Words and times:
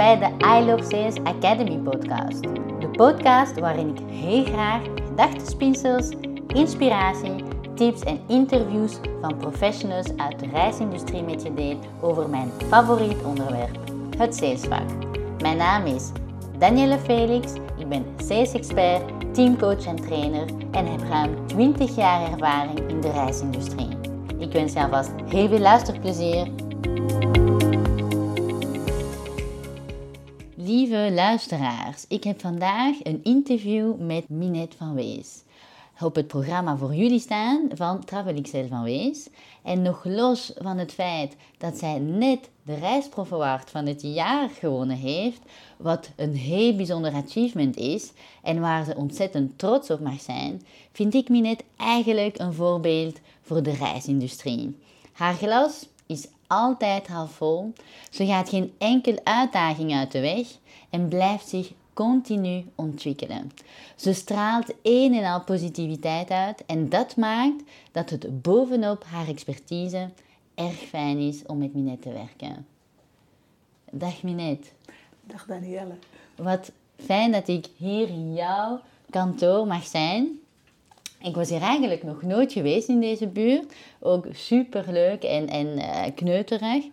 bij 0.00 0.18
de 0.18 0.44
I 0.44 0.64
Love 0.64 0.84
Sales 0.84 1.16
Academy 1.24 1.76
podcast. 1.76 2.42
De 2.80 2.88
podcast 2.92 3.58
waarin 3.58 3.88
ik 3.88 3.98
heel 4.10 4.44
graag 4.44 4.82
gedachtenspinsels, 5.08 6.08
inspiratie, 6.46 7.44
tips 7.74 8.00
en 8.00 8.20
interviews 8.26 8.98
van 9.20 9.36
professionals 9.36 10.06
uit 10.16 10.38
de 10.38 10.46
reisindustrie 10.52 11.22
met 11.22 11.42
je 11.42 11.54
deel 11.54 11.78
over 12.00 12.28
mijn 12.28 12.50
favoriet 12.68 13.22
onderwerp, 13.24 13.78
het 14.18 14.34
salesvak. 14.34 14.88
Mijn 15.42 15.56
naam 15.56 15.86
is 15.86 16.10
Danielle 16.58 16.98
Felix, 16.98 17.52
ik 17.78 17.88
ben 17.88 18.04
sales 18.16 18.52
expert, 18.52 19.02
teamcoach 19.34 19.84
en 19.84 19.96
trainer 19.96 20.44
en 20.70 20.86
heb 20.86 21.00
ruim 21.08 21.46
20 21.46 21.96
jaar 21.96 22.32
ervaring 22.32 22.78
in 22.88 23.00
de 23.00 23.10
reisindustrie. 23.10 23.88
Ik 24.38 24.52
wens 24.52 24.72
je 24.72 24.82
alvast 24.82 25.10
heel 25.28 25.48
veel 25.48 25.58
luisterplezier. 25.58 26.59
Lieve 30.70 31.10
luisteraars, 31.14 32.04
ik 32.08 32.24
heb 32.24 32.40
vandaag 32.40 32.96
een 33.02 33.20
interview 33.22 33.96
met 33.98 34.28
Minette 34.28 34.76
van 34.76 34.94
Wees. 34.94 35.42
Op 36.00 36.14
het 36.14 36.26
programma 36.26 36.76
voor 36.76 36.94
jullie 36.94 37.20
staan 37.20 37.68
van 37.74 38.04
Travel 38.04 38.40
XL 38.40 38.66
van 38.68 38.82
Wees. 38.82 39.28
En 39.62 39.82
nog 39.82 40.04
los 40.04 40.52
van 40.56 40.78
het 40.78 40.92
feit 40.92 41.36
dat 41.58 41.78
zij 41.78 41.98
net 41.98 42.50
de 42.62 42.74
reisprofaward 42.74 43.70
van 43.70 43.86
het 43.86 44.02
jaar 44.02 44.48
gewonnen 44.48 44.96
heeft, 44.96 45.40
wat 45.76 46.10
een 46.16 46.34
heel 46.34 46.76
bijzonder 46.76 47.12
achievement 47.12 47.76
is 47.76 48.12
en 48.42 48.60
waar 48.60 48.84
ze 48.84 48.96
ontzettend 48.96 49.58
trots 49.58 49.90
op 49.90 50.00
mag 50.00 50.20
zijn, 50.20 50.62
vind 50.92 51.14
ik 51.14 51.28
Minette 51.28 51.64
eigenlijk 51.76 52.38
een 52.38 52.54
voorbeeld 52.54 53.18
voor 53.42 53.62
de 53.62 53.72
reisindustrie. 53.72 54.78
Haar 55.12 55.34
glas 55.34 55.88
is 56.06 56.26
altijd 56.50 57.08
vol, 57.26 57.72
ze 58.10 58.26
gaat 58.26 58.48
geen 58.48 58.72
enkele 58.78 59.24
uitdaging 59.24 59.94
uit 59.94 60.12
de 60.12 60.20
weg 60.20 60.46
en 60.90 61.08
blijft 61.08 61.48
zich 61.48 61.72
continu 61.92 62.64
ontwikkelen. 62.74 63.50
Ze 63.96 64.12
straalt 64.12 64.74
een 64.82 65.14
en 65.14 65.32
al 65.32 65.44
positiviteit 65.44 66.30
uit 66.30 66.64
en 66.66 66.88
dat 66.88 67.16
maakt 67.16 67.62
dat 67.92 68.10
het 68.10 68.42
bovenop 68.42 69.04
haar 69.04 69.28
expertise 69.28 70.10
erg 70.54 70.76
fijn 70.76 71.18
is 71.18 71.42
om 71.46 71.58
met 71.58 71.74
Minette 71.74 72.08
te 72.08 72.14
werken. 72.14 72.66
Dag 73.90 74.22
Minette. 74.22 74.68
Dag 75.24 75.46
Danielle. 75.46 75.94
Wat 76.36 76.72
fijn 76.96 77.32
dat 77.32 77.48
ik 77.48 77.66
hier 77.76 78.08
in 78.08 78.34
jouw 78.34 78.80
kantoor 79.10 79.66
mag 79.66 79.86
zijn. 79.86 80.39
Ik 81.22 81.34
was 81.34 81.48
hier 81.48 81.62
eigenlijk 81.62 82.02
nog 82.02 82.22
nooit 82.22 82.52
geweest 82.52 82.88
in 82.88 83.00
deze 83.00 83.26
buurt. 83.26 83.72
Ook 84.00 84.26
super 84.32 84.84
leuk 84.92 85.22
en, 85.22 85.48
en 85.48 85.66
uh, 85.66 86.02
kneuterig. 86.14 86.84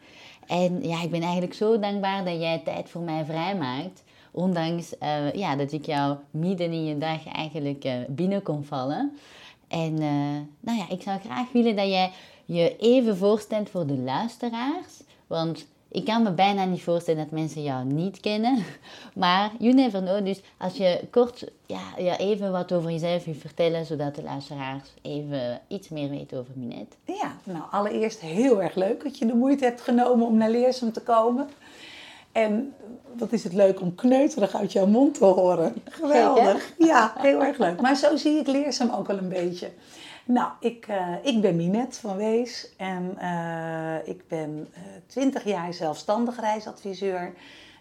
En 0.47 0.83
ja, 0.83 1.03
ik 1.03 1.11
ben 1.11 1.22
eigenlijk 1.22 1.53
zo 1.53 1.80
dankbaar 1.80 2.25
dat 2.25 2.39
jij 2.39 2.61
tijd 2.66 2.89
voor 2.89 3.02
mij 3.02 3.25
vrijmaakt. 3.25 4.03
Ondanks 4.31 4.94
uh, 5.03 5.33
ja, 5.33 5.55
dat 5.55 5.72
ik 5.72 5.86
jou 5.86 6.17
midden 6.31 6.72
in 6.72 6.86
je 6.86 6.98
dag 6.98 7.28
eigenlijk 7.28 7.86
uh, 7.86 7.94
binnen 8.08 8.44
kon 8.44 8.64
vallen. 8.64 9.11
En 9.67 9.94
nou 10.59 10.78
ja, 10.78 10.89
ik 10.89 11.02
zou 11.02 11.20
graag 11.20 11.52
willen 11.52 11.75
dat 11.75 11.88
jij 11.88 12.11
je 12.45 12.75
even 12.78 13.17
voorstelt 13.17 13.70
voor 13.70 13.88
de 13.88 13.98
luisteraars. 13.98 15.03
Want 15.28 15.67
ik 15.91 16.05
kan 16.05 16.23
me 16.23 16.31
bijna 16.31 16.66
niet 16.66 16.83
voorstellen 16.83 17.23
dat 17.23 17.31
mensen 17.31 17.63
jou 17.63 17.85
niet 17.85 18.19
kennen. 18.19 18.63
Maar 19.13 19.52
you 19.59 19.73
never 19.73 20.02
know. 20.02 20.25
Dus 20.25 20.41
als 20.57 20.73
je 20.73 20.99
kort 21.11 21.52
ja, 21.66 21.81
ja, 21.97 22.17
even 22.17 22.52
wat 22.52 22.73
over 22.73 22.91
jezelf 22.91 23.25
wil 23.25 23.33
vertellen, 23.33 23.85
zodat 23.85 24.15
de 24.15 24.23
luisteraars 24.23 24.93
even 25.02 25.61
iets 25.67 25.89
meer 25.89 26.09
weten 26.09 26.38
over 26.38 26.52
Minette. 26.55 26.95
Ja, 27.03 27.38
nou 27.43 27.63
allereerst 27.71 28.19
heel 28.19 28.61
erg 28.61 28.75
leuk 28.75 29.03
dat 29.03 29.17
je 29.17 29.25
de 29.25 29.35
moeite 29.35 29.65
hebt 29.65 29.81
genomen 29.81 30.27
om 30.27 30.38
naar 30.38 30.49
Leersum 30.49 30.91
te 30.91 31.02
komen. 31.02 31.49
En 32.31 32.73
wat 33.17 33.31
is 33.31 33.43
het 33.43 33.53
leuk 33.53 33.81
om 33.81 33.95
kneuterig 33.95 34.55
uit 34.55 34.71
jouw 34.71 34.85
mond 34.85 35.13
te 35.13 35.25
horen. 35.25 35.75
Geweldig. 35.89 36.73
Ja, 36.77 37.14
heel 37.17 37.43
erg 37.43 37.58
leuk. 37.58 37.81
Maar 37.81 37.95
zo 37.95 38.15
zie 38.15 38.39
ik 38.39 38.48
Leersum 38.48 38.89
ook 38.89 39.08
wel 39.08 39.17
een 39.17 39.30
beetje. 39.30 39.69
Nou, 40.27 40.52
ik, 40.60 40.88
uh, 40.88 41.14
ik 41.21 41.42
ben 41.42 41.55
Minette 41.55 41.99
van 41.99 42.15
Wees 42.15 42.76
en 42.77 43.17
uh, 43.21 44.08
ik 44.08 44.27
ben 44.27 44.67
uh, 44.77 44.83
20 45.05 45.43
jaar 45.43 45.73
zelfstandig 45.73 46.39
reisadviseur. 46.39 47.33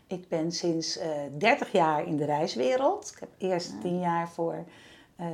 Ik 0.07 0.29
ben 0.29 0.53
sinds 0.53 0.99
30 1.39 1.73
jaar 1.73 2.07
in 2.07 2.17
de 2.17 2.25
reiswereld. 2.25 3.11
Ik 3.15 3.21
heb 3.21 3.29
eerst 3.39 3.73
ja. 3.73 3.81
10 3.81 4.01
jaar 4.01 4.29
voor 4.29 4.65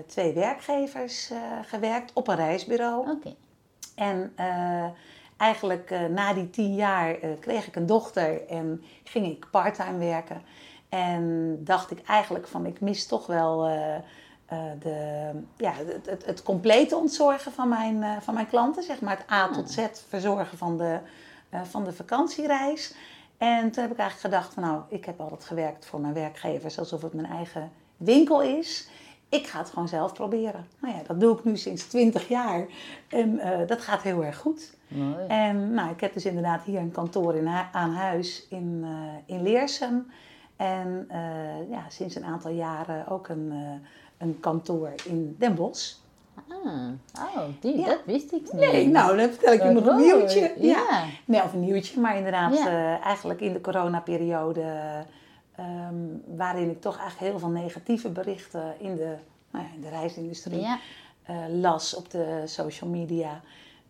twee 0.06 0.32
werkgevers 0.32 1.30
gewerkt 1.62 2.12
op 2.12 2.28
een 2.28 2.36
reisbureau. 2.36 3.10
Okay. 3.10 3.36
En 3.94 4.32
eigenlijk 5.36 5.94
na 6.10 6.34
die 6.34 6.50
10 6.50 6.74
jaar 6.74 7.14
kreeg 7.40 7.66
ik 7.66 7.76
een 7.76 7.86
dochter 7.86 8.46
en 8.48 8.82
ging 9.04 9.26
ik 9.26 9.46
parttime 9.50 9.98
werken. 9.98 10.42
En 10.88 11.56
dacht 11.64 11.90
ik 11.90 12.02
eigenlijk 12.06 12.48
van 12.48 12.66
ik 12.66 12.80
mis 12.80 13.06
toch 13.06 13.26
wel 13.26 13.68
de, 14.78 15.30
ja, 15.56 15.72
het, 15.72 16.06
het, 16.06 16.26
het, 16.26 16.42
complete 16.42 16.96
ontzorgen 16.96 17.52
van 17.52 17.68
mijn, 17.68 17.96
uh, 17.96 18.16
van 18.20 18.34
mijn 18.34 18.46
klanten, 18.46 18.82
zeg 18.82 19.00
maar 19.00 19.16
het 19.16 19.30
A 19.30 19.48
tot 19.48 19.70
Z 19.70 19.86
verzorgen 20.08 20.58
van 20.58 20.76
de, 20.76 20.98
uh, 21.54 21.62
van 21.62 21.84
de 21.84 21.92
vakantiereis. 21.92 22.94
En 23.38 23.70
toen 23.70 23.82
heb 23.82 23.92
ik 23.92 23.98
eigenlijk 23.98 24.20
gedacht 24.34 24.54
van 24.54 24.62
nou, 24.62 24.82
ik 24.88 25.04
heb 25.04 25.20
altijd 25.20 25.44
gewerkt 25.44 25.86
voor 25.86 26.00
mijn 26.00 26.14
werkgevers 26.14 26.78
alsof 26.78 27.02
het 27.02 27.12
mijn 27.12 27.26
eigen 27.26 27.70
winkel 27.96 28.42
is. 28.42 28.88
Ik 29.28 29.46
ga 29.46 29.58
het 29.58 29.70
gewoon 29.70 29.88
zelf 29.88 30.12
proberen. 30.12 30.66
Nou 30.80 30.94
ja, 30.94 31.02
dat 31.06 31.20
doe 31.20 31.38
ik 31.38 31.44
nu 31.44 31.56
sinds 31.56 31.84
20 31.84 32.28
jaar 32.28 32.66
en 33.08 33.40
dat 33.66 33.80
gaat 33.80 34.02
heel 34.02 34.24
erg 34.24 34.36
goed. 34.36 34.76
Mooi. 34.88 35.26
En 35.28 35.74
nou, 35.74 35.90
ik 35.90 36.00
heb 36.00 36.12
dus 36.12 36.24
inderdaad 36.24 36.62
hier 36.62 36.80
een 36.80 36.90
kantoor 36.90 37.34
in, 37.34 37.48
aan 37.72 37.92
huis 37.92 38.46
in, 38.48 38.86
in 39.26 39.42
Leersum. 39.42 40.10
En 40.56 41.08
ja, 41.70 41.84
sinds 41.88 42.14
een 42.14 42.24
aantal 42.24 42.50
jaren 42.50 43.06
ook 43.08 43.28
een 43.28 43.52
een 44.22 44.40
kantoor 44.40 44.92
in 45.04 45.36
Den 45.38 45.54
Bosch. 45.54 45.94
Ah, 46.64 47.36
oh, 47.36 47.42
die, 47.60 47.78
ja. 47.78 47.86
dat 47.86 48.00
wist 48.06 48.32
ik 48.32 48.52
niet. 48.52 48.52
Nee, 48.52 48.88
nou, 48.88 49.16
dan 49.16 49.28
vertel 49.28 49.52
ik 49.52 49.62
je 49.62 49.70
nog 49.70 49.86
een 49.86 49.96
nieuwtje. 49.96 50.54
Ja. 50.58 50.76
ja. 50.76 51.04
Nee, 51.24 51.42
of 51.42 51.52
een 51.52 51.60
nieuwtje, 51.60 52.00
maar 52.00 52.16
inderdaad, 52.16 52.54
ja. 52.54 52.66
uh, 52.66 53.04
eigenlijk 53.04 53.40
in 53.40 53.52
de 53.52 53.60
coronaperiode, 53.60 54.64
um, 55.60 56.22
waarin 56.36 56.70
ik 56.70 56.80
toch 56.80 56.98
eigenlijk 56.98 57.30
heel 57.30 57.38
veel 57.38 57.62
negatieve 57.62 58.08
berichten 58.08 58.74
in 58.78 58.96
de, 58.96 59.14
nou 59.50 59.64
ja, 59.64 59.70
in 59.74 59.80
de 59.80 59.88
reisindustrie 59.88 60.66
uh, 60.66 61.36
las 61.60 61.94
op 61.94 62.10
de 62.10 62.42
social 62.44 62.90
media, 62.90 63.30
uh, 63.30 63.36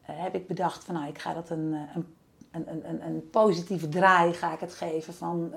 heb 0.07 0.35
ik 0.35 0.47
bedacht 0.47 0.85
van 0.85 0.95
nou, 0.95 1.09
ik 1.09 1.19
ga 1.19 1.35
dat 1.35 1.51
een, 1.51 1.77
een, 1.95 2.07
een, 2.53 2.89
een, 2.89 3.07
een 3.07 3.31
positieve 3.31 3.89
draai 3.89 4.33
ga 4.33 4.53
ik 4.53 4.61
het 4.61 4.75
geven 4.75 5.15
van 5.15 5.53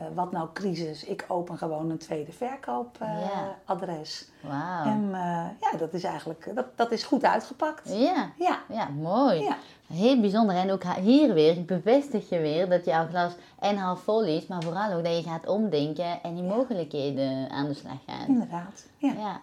uh, 0.00 0.06
wat 0.14 0.32
nou 0.32 0.48
crisis? 0.52 1.04
Ik 1.04 1.24
open 1.28 1.58
gewoon 1.58 1.90
een 1.90 1.98
tweede 1.98 2.32
verkoopadres. 2.32 4.28
Uh, 4.44 4.50
ja. 4.50 4.84
En 4.84 5.02
uh, 5.04 5.70
ja, 5.70 5.78
dat 5.78 5.92
is 5.94 6.04
eigenlijk 6.04 6.50
dat, 6.54 6.66
dat 6.74 6.90
is 6.90 7.04
goed 7.04 7.24
uitgepakt. 7.24 7.88
Ja, 7.94 8.30
ja. 8.38 8.58
ja 8.68 8.88
mooi. 8.88 9.42
Ja. 9.42 9.56
Heel 9.86 10.20
bijzonder. 10.20 10.56
En 10.56 10.70
ook 10.70 10.84
hier 10.84 11.34
weer 11.34 11.64
bevestig 11.64 12.28
je 12.28 12.38
weer 12.38 12.68
dat 12.68 12.84
jouw 12.84 13.06
glas 13.06 13.32
en 13.58 13.76
half 13.76 14.00
vol 14.00 14.24
is, 14.24 14.46
maar 14.46 14.62
vooral 14.62 14.92
ook 14.92 15.04
dat 15.04 15.16
je 15.16 15.22
gaat 15.22 15.46
omdenken 15.46 16.22
en 16.22 16.34
die 16.34 16.44
mogelijkheden 16.44 17.50
aan 17.50 17.66
de 17.66 17.74
slag 17.74 17.98
gaat. 18.06 18.28
Inderdaad. 18.28 18.86
Ja. 18.96 19.12
ja. 19.18 19.40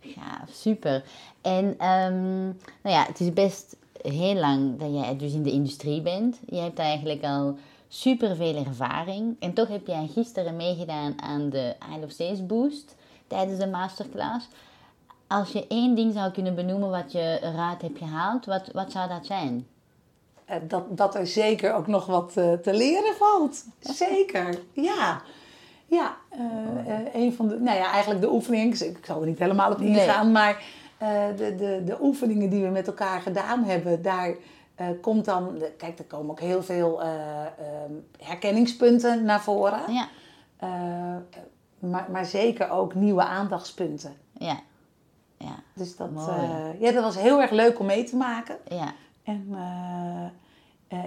Ja, 0.00 0.44
super. 0.50 1.04
En 1.40 1.64
um, 1.64 2.58
nou 2.82 2.96
ja, 2.96 3.04
het 3.04 3.20
is 3.20 3.32
best 3.32 3.76
heel 4.02 4.34
lang 4.34 4.78
dat 4.78 4.92
jij 4.92 5.16
dus 5.16 5.32
in 5.32 5.42
de 5.42 5.50
industrie 5.50 6.02
bent. 6.02 6.40
Je 6.46 6.56
hebt 6.56 6.78
eigenlijk 6.78 7.22
al 7.22 7.56
super 7.88 8.36
veel 8.36 8.64
ervaring. 8.64 9.36
En 9.40 9.52
toch 9.52 9.68
heb 9.68 9.86
jij 9.86 10.10
gisteren 10.14 10.56
meegedaan 10.56 11.22
aan 11.22 11.50
de 11.50 11.74
Isle 11.94 12.04
of 12.04 12.10
Stays 12.10 12.46
Boost 12.46 12.96
tijdens 13.26 13.58
de 13.58 13.66
masterclass. 13.66 14.48
Als 15.26 15.52
je 15.52 15.66
één 15.66 15.94
ding 15.94 16.12
zou 16.12 16.32
kunnen 16.32 16.54
benoemen 16.54 16.90
wat 16.90 17.12
je 17.12 17.38
eruit 17.42 17.82
hebt 17.82 17.98
gehaald, 17.98 18.44
wat, 18.44 18.70
wat 18.72 18.92
zou 18.92 19.08
dat 19.08 19.26
zijn? 19.26 19.66
Uh, 20.50 20.56
dat, 20.68 20.96
dat 20.96 21.14
er 21.14 21.26
zeker 21.26 21.74
ook 21.74 21.86
nog 21.86 22.06
wat 22.06 22.34
uh, 22.38 22.52
te 22.52 22.74
leren 22.74 23.14
valt. 23.14 23.64
Zeker, 24.04 24.58
ja. 24.72 25.22
Ja, 25.86 26.16
uh, 26.38 27.14
een 27.14 27.32
van 27.32 27.48
de, 27.48 27.60
nou 27.60 27.78
ja, 27.78 27.90
eigenlijk 27.90 28.20
de 28.20 28.32
oefeningen, 28.32 28.86
ik 28.86 28.98
zal 29.02 29.20
er 29.20 29.26
niet 29.26 29.38
helemaal 29.38 29.72
op 29.72 29.80
ingaan, 29.80 30.24
nee. 30.24 30.32
maar 30.32 30.62
de, 31.36 31.54
de, 31.56 31.82
de 31.84 31.96
oefeningen 32.00 32.50
die 32.50 32.62
we 32.62 32.68
met 32.68 32.86
elkaar 32.86 33.20
gedaan 33.20 33.64
hebben, 33.64 34.02
daar 34.02 34.34
uh, 34.80 34.86
komt 35.00 35.24
dan, 35.24 35.62
kijk, 35.76 35.98
er 35.98 36.04
komen 36.04 36.30
ook 36.30 36.40
heel 36.40 36.62
veel 36.62 37.02
uh, 37.02 37.08
uh, 37.08 37.96
herkenningspunten 38.18 39.24
naar 39.24 39.40
voren. 39.40 39.80
Ja. 39.92 40.08
maar, 41.78 42.06
maar 42.10 42.24
zeker 42.24 42.70
ook 42.70 42.94
nieuwe 42.94 43.24
aandachtspunten. 43.24 44.16
Ja. 44.32 44.60
ja. 45.36 45.54
Dus 45.74 45.96
dat, 45.96 46.10
ja, 46.78 46.92
dat 46.92 47.02
was 47.02 47.16
heel 47.16 47.40
erg 47.40 47.50
leuk 47.50 47.78
om 47.78 47.86
mee 47.86 48.04
te 48.04 48.16
maken. 48.16 48.56
Ja. 48.68 48.92
En 49.24 49.56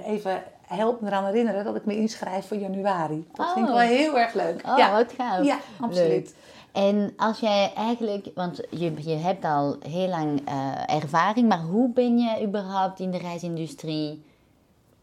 even 0.06 0.44
help 0.62 1.01
me 1.01 1.07
eraan 1.07 1.25
herinneren 1.25 1.63
dat 1.63 1.75
ik 1.75 1.86
me 1.86 1.95
inschrijf 1.95 2.48
voor 2.48 2.57
januari. 2.57 3.27
Dat 3.33 3.45
oh. 3.45 3.54
vind 3.54 3.68
ik 3.68 3.74
wel 3.74 3.81
heel 3.81 4.19
erg 4.19 4.33
leuk. 4.33 4.62
Oh, 4.68 4.77
ja. 4.77 4.92
wat 4.92 5.13
gaaf. 5.18 5.44
Ja, 5.44 5.57
absoluut. 5.80 6.10
Leuk. 6.10 6.33
En 6.71 7.13
als 7.18 7.39
jij 7.39 7.74
eigenlijk, 7.75 8.27
want 8.36 8.62
je, 8.69 8.94
je 8.98 9.16
hebt 9.16 9.45
al 9.45 9.77
heel 9.80 10.07
lang 10.07 10.50
uh, 10.50 10.95
ervaring, 10.95 11.48
maar 11.48 11.62
hoe 11.62 11.89
ben 11.89 12.18
je 12.18 12.44
überhaupt 12.45 13.00
in 13.00 13.12
de 13.12 13.18
reisindustrie 13.18 14.24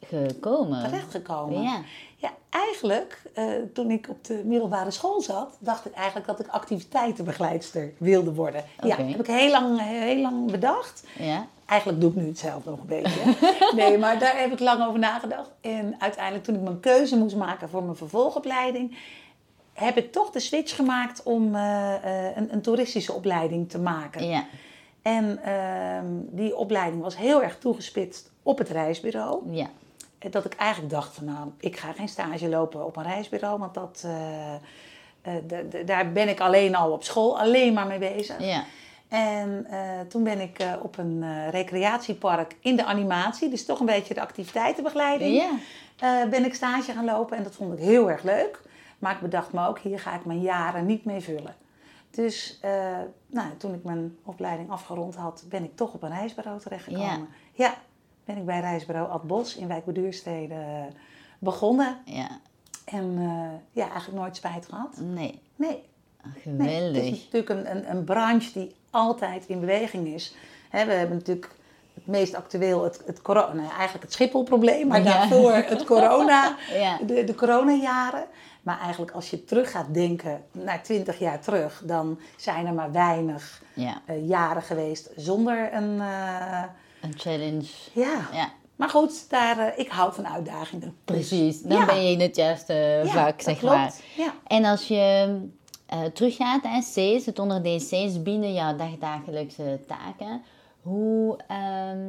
gekomen? 0.00 0.82
terechtgekomen. 0.82 1.62
Ja. 1.62 1.80
Ja, 2.18 2.32
eigenlijk, 2.50 3.22
eh, 3.34 3.46
toen 3.72 3.90
ik 3.90 4.08
op 4.08 4.24
de 4.24 4.42
middelbare 4.44 4.90
school 4.90 5.20
zat, 5.20 5.56
dacht 5.58 5.86
ik 5.86 5.92
eigenlijk 5.92 6.26
dat 6.26 6.40
ik 6.40 6.46
activiteitenbegeleidster 6.48 7.92
wilde 7.98 8.34
worden. 8.34 8.64
Ja, 8.82 8.94
Oké. 8.94 9.02
heb 9.02 9.20
ik 9.20 9.26
heel 9.26 9.50
lang, 9.50 9.80
heel 9.80 10.20
lang 10.20 10.50
bedacht. 10.50 11.04
Ja. 11.18 11.46
Eigenlijk 11.66 12.00
doe 12.00 12.10
ik 12.10 12.16
nu 12.16 12.26
hetzelfde 12.26 12.70
nog 12.70 12.80
een 12.80 12.86
beetje. 12.86 13.20
nee, 13.76 13.98
maar 13.98 14.18
daar 14.18 14.38
heb 14.38 14.52
ik 14.52 14.60
lang 14.60 14.86
over 14.86 14.98
nagedacht. 14.98 15.50
En 15.60 15.94
uiteindelijk, 15.98 16.44
toen 16.44 16.54
ik 16.54 16.60
mijn 16.60 16.80
keuze 16.80 17.16
moest 17.16 17.36
maken 17.36 17.68
voor 17.68 17.82
mijn 17.82 17.96
vervolgopleiding, 17.96 18.96
heb 19.76 19.96
ik 19.96 20.12
toch 20.12 20.30
de 20.30 20.40
switch 20.40 20.76
gemaakt 20.76 21.22
om 21.22 21.54
eh, 21.54 21.94
eh, 21.94 22.36
een, 22.36 22.52
een 22.52 22.60
toeristische 22.60 23.12
opleiding 23.12 23.70
te 23.70 23.78
maken. 23.78 24.28
Ja. 24.28 24.44
En 25.02 25.38
ehm, 25.42 26.06
die 26.30 26.56
opleiding 26.56 27.02
was 27.02 27.16
heel 27.16 27.42
erg 27.42 27.58
toegespitst 27.58 28.30
op 28.42 28.58
het 28.58 28.68
reisbureau. 28.68 29.42
Ja. 29.54 29.66
Eh, 30.18 30.30
Dat 30.30 30.44
ik 30.44 30.54
eigenlijk 30.54 30.92
dacht 30.92 31.14
van 31.14 31.24
nou, 31.24 31.48
ik 31.60 31.76
ga 31.76 31.92
geen 31.92 32.08
stage 32.08 32.48
lopen 32.48 32.84
op 32.86 32.96
een 32.96 33.02
reisbureau, 33.02 33.58
want 33.58 33.74
dat, 33.74 34.06
daar 35.84 36.12
ben 36.12 36.28
ik 36.28 36.40
alleen 36.40 36.74
al 36.74 36.90
op 36.92 37.04
school 37.04 37.38
alleen 37.38 37.72
maar 37.72 37.86
mee 37.86 37.98
bezig. 37.98 38.36
Ja. 38.40 38.64
En 39.08 39.66
toen 40.08 40.22
ben 40.24 40.40
ik 40.40 40.56
op 40.82 40.98
een 40.98 41.50
recreatiepark 41.50 42.56
in 42.60 42.76
de 42.76 42.84
animatie, 42.84 43.48
dus 43.48 43.64
toch 43.64 43.80
een 43.80 43.86
beetje 43.86 44.14
de 44.14 44.20
activiteitenbegeleiding, 44.20 45.42
Ja. 45.98 46.26
ben 46.26 46.44
ik 46.44 46.54
stage 46.54 46.92
gaan 46.92 47.04
lopen 47.04 47.36
en 47.36 47.42
dat 47.42 47.54
vond 47.54 47.72
ik 47.72 47.78
heel 47.78 48.10
erg 48.10 48.22
leuk. 48.22 48.60
Maar 48.98 49.14
ik 49.14 49.20
bedacht 49.20 49.52
me 49.52 49.66
ook, 49.66 49.78
hier 49.78 50.00
ga 50.00 50.14
ik 50.14 50.24
mijn 50.24 50.40
jaren 50.40 50.86
niet 50.86 51.04
mee 51.04 51.20
vullen. 51.20 51.54
Dus 52.10 52.58
eh, 52.60 52.98
nou, 53.26 53.56
toen 53.56 53.74
ik 53.74 53.84
mijn 53.84 54.16
opleiding 54.22 54.70
afgerond 54.70 55.14
had, 55.14 55.44
ben 55.48 55.64
ik 55.64 55.76
toch 55.76 55.94
op 55.94 56.02
een 56.02 56.10
reisbureau 56.10 56.60
terechtgekomen. 56.60 57.06
Ja. 57.06 57.26
Ja, 57.52 57.74
ben 58.24 58.36
ik 58.36 58.44
bij 58.44 58.60
reisbureau 58.60 59.10
Ad 59.10 59.22
Bos 59.22 59.56
in 59.56 59.68
Wijk 59.68 59.84
bij 59.84 59.94
Duurstede 59.94 60.54
eh, 60.54 60.84
begonnen. 61.38 61.96
Ja. 62.04 62.28
En 62.84 63.16
eh, 63.18 63.82
ja, 63.82 63.90
eigenlijk 63.90 64.20
nooit 64.20 64.36
spijt 64.36 64.66
gehad. 64.66 64.96
Nee. 65.00 65.40
Nee, 65.56 65.82
Ach, 66.22 66.44
nee. 66.44 66.68
Het 66.68 66.68
geweldig. 66.68 67.02
is 67.02 67.24
natuurlijk 67.24 67.48
een, 67.48 67.76
een, 67.76 67.90
een 67.96 68.04
branche 68.04 68.52
die 68.52 68.74
altijd 68.90 69.46
in 69.46 69.60
beweging 69.60 70.06
is. 70.06 70.36
Hè, 70.68 70.84
we 70.86 70.92
hebben 70.92 71.16
natuurlijk 71.16 71.55
meest 72.06 72.34
actueel 72.34 72.84
het, 72.84 73.00
het 73.06 73.22
corona, 73.22 73.52
nou, 73.52 73.68
eigenlijk 73.70 74.02
het 74.04 74.12
Schipholprobleem, 74.12 74.86
maar 74.86 75.02
Ja. 75.02 75.04
daarvoor 75.04 75.52
het 75.52 75.84
corona, 75.84 76.56
Ja. 76.78 76.98
de, 77.06 77.24
de 77.24 77.34
coronajaren. 77.34 78.24
Maar 78.62 78.80
eigenlijk 78.80 79.12
als 79.12 79.30
je 79.30 79.44
terug 79.44 79.70
gaat 79.70 79.94
denken 79.94 80.42
naar 80.52 80.82
20 80.82 81.18
jaar 81.18 81.40
terug, 81.40 81.82
dan 81.84 82.18
zijn 82.36 82.66
er 82.66 82.72
maar 82.74 82.92
weinig 82.92 83.62
Ja. 83.74 84.00
eh, 84.04 84.28
jaren 84.28 84.62
geweest 84.62 85.10
zonder 85.16 85.68
een. 85.74 86.00
eh, 86.00 86.62
Een 87.00 87.14
challenge. 87.16 87.66
ja. 87.92 88.18
Ja. 88.32 88.48
Maar 88.76 88.88
goed, 88.88 89.30
daar, 89.30 89.58
eh, 89.58 89.78
ik 89.78 89.88
hou 89.88 90.12
van 90.14 90.26
uitdagingen. 90.28 90.94
Dus, 91.04 91.16
Precies. 91.16 91.62
Dan 91.62 91.78
ja. 91.78 91.84
ben 91.84 92.04
je 92.04 92.10
in 92.12 92.20
het 92.20 92.36
juiste 92.36 93.02
vak, 93.04 93.40
zeg 93.40 93.58
klopt. 93.58 93.74
maar. 93.76 93.92
Ja. 94.16 94.32
En 94.46 94.64
als 94.64 94.88
je 94.88 95.38
teruggaat 96.12 96.64
aan 96.64 96.80
C's, 96.80 97.26
het 97.26 97.38
onderdeel 97.38 97.78
C's 97.78 98.22
binnen 98.22 98.52
jouw 98.52 98.76
dagdagelijkse 98.76 99.80
taken, 99.86 100.42
hoe, 100.86 101.36
ehm, 101.48 102.06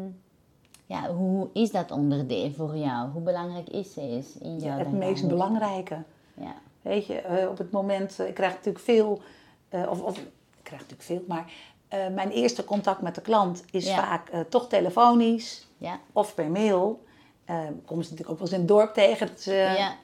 ja, 0.85 1.11
hoe 1.13 1.47
is 1.53 1.71
dat 1.71 1.91
onderdeel 1.91 2.51
voor 2.51 2.75
jou? 2.77 3.09
Hoe 3.09 3.21
belangrijk 3.21 3.69
is 3.69 3.87
C's 3.87 4.35
in 4.39 4.57
jouw 4.59 4.77
het 4.77 4.91
meest 4.91 5.27
belangrijke. 5.27 6.03
Ja. 6.33 6.53
Weet 6.81 7.05
je, 7.05 7.19
eh, 7.21 7.49
op 7.49 7.57
het 7.57 7.71
moment, 7.71 8.19
eh, 8.19 8.27
ik 8.27 8.33
krijg 8.33 8.51
natuurlijk 8.53 8.83
veel, 8.85 9.21
eh, 9.69 9.89
of, 9.89 10.01
of 10.01 10.17
ik 10.17 10.27
krijg 10.63 10.81
natuurlijk 10.81 11.07
veel, 11.09 11.23
maar 11.27 11.51
eh, 11.87 12.07
mijn 12.07 12.29
eerste 12.31 12.65
contact 12.65 13.01
met 13.01 13.15
de 13.15 13.21
klant 13.21 13.63
is 13.71 13.87
Ja. 13.87 13.95
vaak 13.95 14.29
eh, 14.29 14.39
toch 14.39 14.67
telefonisch 14.67 15.67
Ja. 15.77 15.99
of 16.13 16.33
per 16.33 16.49
mail. 16.51 17.05
Eh 17.45 17.55
komen 17.85 18.03
ze 18.03 18.11
natuurlijk 18.11 18.29
ook 18.29 18.37
wel 18.39 18.47
eens 18.47 18.51
in 18.51 18.59
het 18.59 18.67
dorp 18.67 18.93
tegen. 18.93 19.27
Dat 19.27 19.41
ze, 19.41 19.53
ja. 19.53 19.95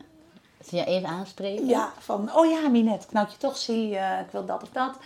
Als 0.57 0.69
je 0.69 0.85
even 0.85 1.09
aanspreken? 1.09 1.65
ja, 1.67 1.93
van, 1.99 2.35
oh 2.35 2.49
ja, 2.49 2.67
Minette, 2.69 3.07
nou 3.11 3.25
ik 3.25 3.31
je 3.31 3.37
toch 3.37 3.57
zie, 3.57 3.89
ik 3.95 4.31
wil 4.31 4.45
dat 4.45 4.63
of 4.63 4.69
dat. 4.69 4.97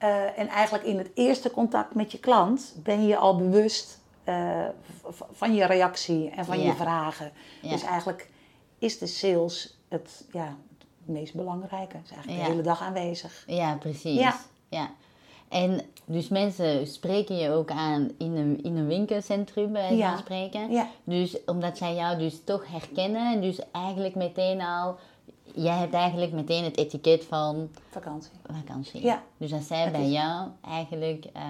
Eh, 0.00 0.38
en 0.38 0.48
eigenlijk 0.48 0.84
in 0.84 0.98
het 0.98 1.10
eerste 1.14 1.50
contact 1.50 1.94
met 1.94 2.12
je 2.12 2.18
klant 2.18 2.74
ben 2.82 3.06
je 3.06 3.16
al 3.16 3.36
bewust 3.36 3.98
eh, 4.24 4.64
van 5.32 5.54
je 5.54 5.64
reactie 5.64 6.30
en 6.30 6.44
van 6.44 6.58
Ja. 6.58 6.64
je 6.64 6.74
vragen. 6.74 7.32
Ja. 7.62 7.70
Dus 7.70 7.82
eigenlijk 7.82 8.30
is 8.78 8.98
de 8.98 9.06
sales 9.06 9.78
het, 9.88 10.24
ja, 10.32 10.56
het 10.78 10.86
meest 11.08 11.34
belangrijke. 11.34 11.96
Het 11.96 12.04
is 12.04 12.10
eigenlijk 12.10 12.40
Ja. 12.40 12.46
de 12.46 12.50
hele 12.50 12.62
dag 12.62 12.80
aanwezig. 12.82 13.44
Ja, 13.46 13.74
precies. 13.76 14.18
Ja. 14.20 14.36
Ja. 14.68 14.90
En 15.48 15.80
dus 16.04 16.28
mensen 16.28 16.86
spreken 16.86 17.36
je 17.36 17.50
ook 17.50 17.70
aan 17.70 18.10
in 18.18 18.36
een, 18.36 18.62
in 18.62 18.76
een 18.76 18.86
winkelcentrum, 18.86 19.72
bij 19.72 19.96
Ja. 19.96 20.16
spreken. 20.16 20.70
Ja. 20.70 20.88
Dus 21.04 21.44
omdat 21.44 21.78
zij 21.78 21.94
jou 21.94 22.18
dus 22.18 22.44
toch 22.44 22.64
herkennen, 22.70 23.32
en 23.32 23.40
dus 23.40 23.58
eigenlijk 23.72 24.14
meteen 24.14 24.60
al, 24.60 24.96
jij 25.54 25.76
hebt 25.76 25.94
eigenlijk 25.94 26.32
meteen 26.32 26.64
het 26.64 26.76
etiket 26.76 27.24
van 27.24 27.68
Vakantie. 27.90 28.30
vakantie. 28.62 29.02
Ja. 29.04 29.22
Dus 29.36 29.52
als 29.52 29.66
zij 29.66 29.90
bij 29.90 30.04
is- 30.06 30.12
jou 30.12 30.48
eigenlijk 30.68 31.24
eh, 31.32 31.42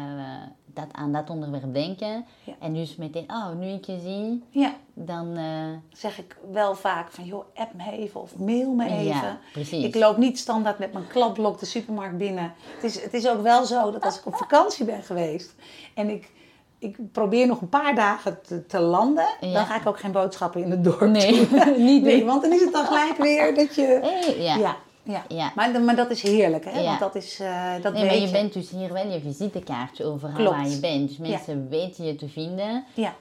dat, 0.75 0.87
aan 0.93 1.13
dat 1.13 1.31
onderwerp 1.31 1.75
denken, 1.75 2.25
Ja. 2.45 2.53
en 2.61 2.73
dus 2.75 2.97
meteen, 2.97 3.31
oh, 3.31 3.53
nu 3.53 3.67
ik 3.67 3.85
je 3.85 3.99
zie, 4.01 4.45
Ja, 4.51 4.75
dan, 4.95 5.37
eh, 5.37 5.45
zeg 5.93 6.19
ik 6.19 6.37
wel 6.53 6.75
vaak 6.75 7.11
van, 7.13 7.25
joh, 7.25 7.45
app 7.55 7.75
me 7.75 7.91
even 7.93 8.21
of 8.21 8.37
mail 8.39 8.73
me 8.75 8.85
Ja, 8.85 8.97
even. 9.17 9.39
precies. 9.53 9.85
Ik 9.85 9.95
loop 9.95 10.17
niet 10.17 10.39
standaard 10.39 10.79
met 10.79 10.93
mijn 10.93 11.07
klapblok 11.07 11.59
de 11.59 11.67
supermarkt 11.67 12.17
binnen. 12.19 12.53
Het 12.75 12.85
is, 12.85 13.03
het 13.03 13.15
is 13.15 13.29
ook 13.29 13.43
wel 13.43 13.65
zo 13.65 13.91
dat 13.91 14.03
als 14.05 14.19
ik 14.19 14.27
op 14.27 14.35
vakantie 14.35 14.85
ben 14.85 15.03
geweest 15.03 15.55
en 15.95 16.11
ik, 16.11 16.31
ik 16.81 17.13
probeer 17.13 17.47
nog 17.47 17.61
een 17.61 17.69
paar 17.69 17.95
dagen 17.95 18.39
te, 18.43 18.67
te 18.67 18.81
landen, 18.81 19.27
Ja. 19.41 19.53
dan 19.53 19.67
ga 19.67 19.77
ik 19.81 19.87
ook 19.87 19.99
geen 20.01 20.13
boodschappen 20.13 20.63
in 20.63 20.71
het 20.71 20.85
dorp 20.85 21.01
Nee, 21.01 21.49
doen. 21.49 21.85
niet 21.85 22.03
nee, 22.03 22.25
want 22.25 22.43
dan 22.43 22.53
is 22.53 22.61
het 22.61 22.73
dan 22.73 22.85
gelijk 22.87 23.17
weer 23.17 23.55
dat 23.55 23.75
je... 23.75 23.99
hey, 24.03 24.37
ja. 24.45 24.57
Ja, 24.57 24.77
ja. 25.03 25.25
Ja. 25.29 25.53
Maar, 25.55 25.81
maar 25.81 25.97
dat 25.97 26.11
is 26.11 26.23
heerlijk, 26.23 26.65
hè? 26.65 26.85
Want 26.85 27.01
dat 27.01 27.15
is, 27.15 27.41
eh 27.41 27.73
dat 27.83 27.93
Nee, 27.93 28.03
weet 28.03 28.11
maar 28.19 28.21
je 28.27 28.31
bent 28.33 28.53
dus 28.53 28.71
hier 28.71 28.93
wel 28.93 29.07
je 29.07 29.21
visitekaartje 29.21 30.05
overal 30.05 30.35
Klopt. 30.35 30.51
waar 30.57 30.69
je 30.69 30.81
bent. 30.81 31.09
Dus 31.09 31.19
mensen 31.19 31.69
weten 31.69 32.05
je 32.05 32.15
te 32.15 32.29
vinden. 32.29 32.85
Ja, 32.95 33.15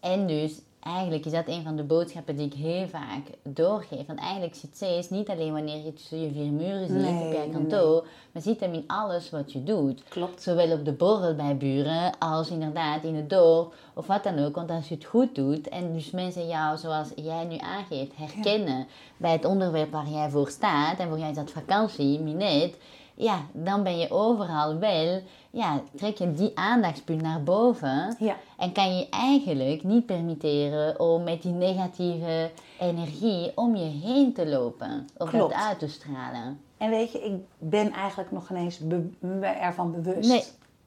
En 0.00 0.26
dus 0.26 0.52
eigenlijk 0.80 1.24
is 1.26 1.32
dat 1.32 1.46
een 1.48 1.62
van 1.62 1.76
de 1.76 1.82
boodschappen 1.82 2.36
die 2.36 2.46
ik 2.46 2.54
heel 2.54 2.88
vaak 2.88 3.22
doorgeef. 3.42 4.06
Want 4.06 4.18
eigenlijk 4.18 4.54
zit 4.54 4.76
Cees 4.76 5.10
niet 5.10 5.28
alleen 5.28 5.52
wanneer 5.52 5.84
je 5.84 5.92
tussen 5.92 6.20
je 6.20 6.32
vier 6.32 6.52
muren 6.52 6.86
zit 6.86 6.96
Nee, 6.96 7.26
op 7.26 7.32
je 7.32 7.38
nee, 7.38 7.50
kantoor. 7.50 8.06
Maar 8.32 8.42
ziet 8.42 8.60
hem 8.60 8.72
in 8.72 8.84
alles 8.86 9.30
wat 9.30 9.52
je 9.52 9.62
doet. 9.62 10.02
klopt. 10.08 10.42
Zowel 10.42 10.72
op 10.72 10.84
de 10.84 10.92
borrel 10.92 11.34
bij 11.34 11.56
buren 11.56 12.18
als 12.18 12.48
inderdaad 12.50 13.04
in 13.04 13.14
het 13.14 13.30
dorp 13.30 13.74
of 13.94 14.06
wat 14.06 14.24
dan 14.24 14.38
ook. 14.38 14.54
Want 14.54 14.70
als 14.70 14.88
je 14.88 14.94
het 14.94 15.04
goed 15.04 15.34
doet 15.34 15.68
en 15.68 15.92
dus 15.92 16.10
mensen 16.10 16.46
jou, 16.46 16.78
zoals 16.78 17.08
jij 17.14 17.44
nu 17.44 17.56
aangeeft, 17.56 18.16
herkennen 18.16 18.86
bij 19.16 19.32
het 19.32 19.44
onderwerp 19.44 19.92
waar 19.92 20.08
jij 20.08 20.30
voor 20.30 20.48
staat. 20.48 20.98
En 20.98 21.08
voor 21.08 21.18
jou 21.18 21.30
is 21.30 21.36
dat 21.36 21.50
vakantie, 21.50 22.20
Minet. 22.20 22.76
Ja, 23.14 23.46
dan 23.52 23.82
ben 23.82 23.98
je 23.98 24.10
overal 24.10 24.78
wel, 24.78 25.22
ja, 25.50 25.82
trek 25.96 26.16
je 26.18 26.32
die 26.32 26.50
aandachtspunt 26.58 27.22
naar 27.22 27.42
boven. 27.42 28.16
Ja. 28.18 28.36
En 28.56 28.72
kan 28.72 28.96
je 28.96 29.08
eigenlijk 29.08 29.82
niet 29.84 30.06
permitteren 30.06 31.00
om 31.00 31.22
met 31.22 31.42
die 31.42 31.52
negatieve 31.52 32.50
energie 32.80 33.52
om 33.56 33.76
je 33.76 33.84
heen 33.90 34.32
te 34.32 34.46
lopen. 34.48 35.08
Of 35.16 35.30
Klopt. 35.30 35.52
dat 35.52 35.62
uit 35.62 35.78
te 35.78 35.88
stralen. 35.88 36.60
En 36.76 36.90
weet 36.90 37.12
je, 37.12 37.18
ik 37.24 37.32
ben 37.58 37.92
eigenlijk 37.92 38.30
nog 38.30 38.50
ineens 38.50 38.78
be- 38.78 39.46
ervan 39.46 39.90
bewust. 39.92 40.28
Nee. 40.28 40.38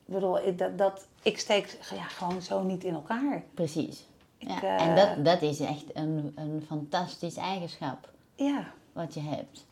Ik 0.06 0.14
bedoel, 0.14 0.40
ik- 0.40 0.58
dat, 0.58 0.78
dat, 0.78 1.08
ik 1.22 1.40
steek 1.40 1.78
ja, 1.96 2.04
gewoon 2.04 2.42
zo 2.42 2.64
niet 2.64 2.84
in 2.84 2.94
elkaar. 2.94 3.44
Precies. 3.54 4.06
Ja. 4.38 4.62
eh, 4.62 4.88
En 4.88 4.96
dat, 4.96 5.26
dat 5.26 5.42
is 5.42 5.60
echt 5.60 5.86
een, 5.94 6.32
een 6.36 6.64
fantastisch 6.68 7.36
eigenschap 7.38 8.10
Ja. 8.36 8.66
wat 8.94 9.14
je 9.14 9.20
hebt. 9.22 9.66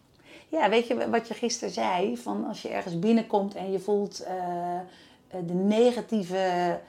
Ja, 0.51 0.69
weet 0.69 0.87
je 0.87 1.09
wat 1.09 1.27
je 1.27 1.33
gisteren 1.33 1.73
zei? 1.73 2.17
Van 2.17 2.45
als 2.47 2.61
je 2.61 2.69
ergens 2.69 2.99
binnenkomt 2.99 3.55
en 3.55 3.71
je 3.71 3.79
voelt 3.79 4.19
eh, 4.19 4.75
eh, 4.75 4.81
de 5.47 5.53
negatieve 5.53 6.79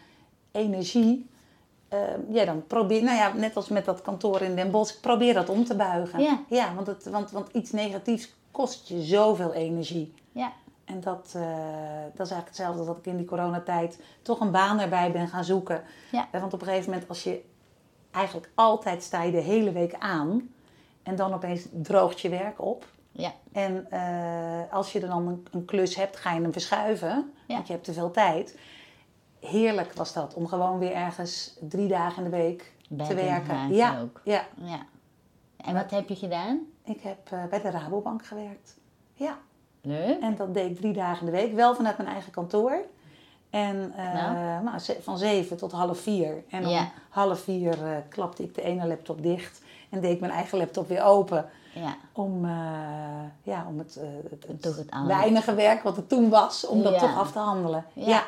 energie. 0.52 1.30
eh, 1.88 1.98
ja, 2.28 2.44
dan 2.44 2.66
probeer, 2.66 3.02
nou 3.02 3.16
ja, 3.16 3.32
net 3.32 3.56
als 3.56 3.68
met 3.68 3.84
dat 3.84 4.02
kantoor 4.02 4.40
in 4.40 4.56
Den 4.56 4.70
Bosch, 4.70 5.00
probeer 5.00 5.34
dat 5.34 5.48
om 5.48 5.64
te 5.64 5.76
buigen. 5.76 6.20
Ja. 6.20 6.42
ja 6.48 6.74
want, 6.74 6.86
het, 6.86 7.04
want, 7.04 7.30
want 7.30 7.48
iets 7.52 7.70
negatiefs 7.70 8.34
kost 8.50 8.88
je 8.88 9.02
zoveel 9.02 9.52
energie. 9.52 10.14
Ja, 10.32 10.52
En 10.84 11.00
dat, 11.00 11.32
dat 12.14 12.26
is 12.26 12.30
eigenlijk 12.30 12.46
hetzelfde 12.46 12.78
als 12.78 12.86
dat 12.86 12.96
ik 12.96 13.06
in 13.06 13.16
die 13.16 13.26
coronatijd 13.26 13.98
toch 14.22 14.40
een 14.40 14.50
baan 14.50 14.78
erbij 14.78 15.12
ben 15.12 15.28
gaan 15.28 15.44
zoeken. 15.44 15.82
Ja. 16.12 16.28
Want 16.32 16.52
op 16.52 16.60
een 16.60 16.66
gegeven 16.66 16.90
moment, 16.90 17.08
als 17.08 17.24
je 17.24 17.44
eigenlijk 18.10 18.50
altijd 18.54 19.02
sta 19.02 19.22
je 19.22 19.32
de 19.32 19.40
hele 19.40 19.72
week 19.72 19.94
aan 19.98 20.50
en 21.02 21.16
dan 21.16 21.34
opeens 21.34 21.66
droogt 21.70 22.20
je 22.20 22.28
werk 22.28 22.60
op. 22.60 22.86
ja, 23.12 23.32
En 23.52 23.90
eh, 23.90 24.72
als 24.74 24.92
je 24.92 25.00
dan 25.00 25.26
een, 25.28 25.46
een 25.50 25.64
klus 25.64 25.96
hebt, 25.96 26.16
ga 26.16 26.32
je 26.32 26.40
hem 26.40 26.52
verschuiven, 26.52 27.32
Ja. 27.46 27.54
want 27.54 27.66
je 27.66 27.72
hebt 27.72 27.84
te 27.84 27.92
veel 27.92 28.10
tijd. 28.10 28.58
Heerlijk 29.40 29.92
was 29.92 30.12
dat 30.12 30.34
om 30.34 30.46
gewoon 30.46 30.78
weer 30.78 30.92
ergens 30.92 31.56
drie 31.60 31.88
dagen 31.88 32.24
in 32.24 32.30
de 32.30 32.36
week 32.36 32.72
Bij 32.88 33.06
te 33.06 33.14
werken. 33.14 33.74
Ja, 33.74 34.00
ook. 34.00 34.20
ja, 34.24 34.46
ja. 34.64 34.78
En 35.56 35.74
wat 35.74 35.90
heb 35.90 36.08
je 36.08 36.16
gedaan? 36.16 36.60
ik 36.84 37.00
heb 37.00 37.18
eh, 37.32 37.44
bij 37.46 37.60
de 37.60 37.70
Rabobank 37.70 38.26
gewerkt. 38.26 38.76
Ja. 39.14 39.38
Leuk. 39.82 40.20
En 40.20 40.36
dat 40.36 40.54
deed 40.54 40.70
ik 40.70 40.76
drie 40.76 40.92
dagen 40.92 41.26
in 41.26 41.32
de 41.32 41.38
week, 41.38 41.54
wel 41.54 41.74
vanuit 41.74 41.96
mijn 41.96 42.08
eigen 42.08 42.32
kantoor. 42.32 42.84
En 43.50 43.92
eh, 43.96 44.14
Nou. 44.14 44.62
nou, 44.64 44.80
van 45.00 45.18
zeven 45.18 45.56
tot 45.56 45.72
half 45.72 45.98
vier. 46.00 46.44
En 46.50 46.64
om 46.64 46.70
Ja. 46.70 46.90
half 47.08 47.40
vier 47.40 47.76
klapte 48.08 48.42
ik 48.42 48.54
de 48.54 48.62
ene 48.62 48.86
laptop 48.86 49.22
dicht 49.22 49.62
en 49.90 50.00
deed 50.00 50.12
ik 50.14 50.20
mijn 50.20 50.32
eigen 50.32 50.58
laptop 50.58 50.88
weer 50.88 51.02
open. 51.04 51.50
Ja. 51.74 51.96
Om, 52.12 52.44
eh, 52.44 52.50
ja, 53.42 53.64
om 53.68 53.78
het, 53.78 53.96
eh, 53.96 54.08
het, 54.30 54.44
het 54.48 54.62
Toch 54.62 54.76
het 54.76 54.90
alle- 54.90 55.06
weinige 55.06 55.54
werk 55.54 55.82
wat 55.82 55.96
er 55.96 56.06
toen 56.06 56.28
was, 56.28 56.66
om 56.66 56.82
dat 56.82 56.98
toch 56.98 57.16
af 57.18 57.32
te 57.32 57.38
handelen. 57.38 57.84
Ja. 57.92 58.06
Ja. 58.08 58.22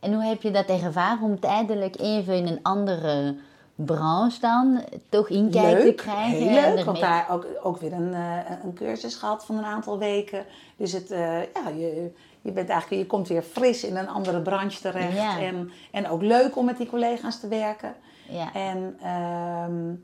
En 0.00 0.14
hoe 0.14 0.22
heb 0.24 0.42
je 0.42 0.50
dat 0.50 0.66
ervaren 0.66 1.22
om 1.22 1.40
tijdelijk 1.40 2.00
even 2.00 2.34
in 2.36 2.46
een 2.46 2.62
andere 2.62 3.36
branche 3.74 4.40
dan 4.40 4.80
toch 5.08 5.28
inkijk 5.28 5.80
te 5.80 5.92
krijgen? 5.92 6.38
heel 6.38 6.46
en 6.48 6.54
leuk. 6.54 6.64
ermee- 6.64 6.84
Want 6.84 7.00
daar 7.00 7.26
ook, 7.30 7.46
ook 7.62 7.78
weer 7.80 7.92
een, 7.92 8.14
eh, 8.14 8.38
een 8.64 8.74
cursus 8.74 9.14
gehad 9.14 9.44
van 9.44 9.58
een 9.58 9.64
aantal 9.64 9.98
weken. 9.98 10.44
Dus 10.76 10.92
het, 10.92 11.08
ja, 11.08 11.68
je, 11.76 12.10
je, 12.40 12.50
bent 12.52 12.68
eigenlijk, 12.68 13.00
je 13.02 13.06
komt 13.06 13.28
weer 13.28 13.42
fris 13.42 13.84
in 13.84 13.96
een 13.96 14.08
andere 14.08 14.40
branche 14.40 14.80
terecht. 14.80 15.16
Ja. 15.16 15.40
En, 15.40 15.70
en 15.92 16.08
ook 16.08 16.22
leuk 16.22 16.56
om 16.56 16.64
met 16.64 16.76
die 16.76 16.88
collega's 16.88 17.40
te 17.40 17.48
werken. 17.48 17.94
Ja. 18.28 18.52
En, 18.52 18.96
ehm, 19.02 19.94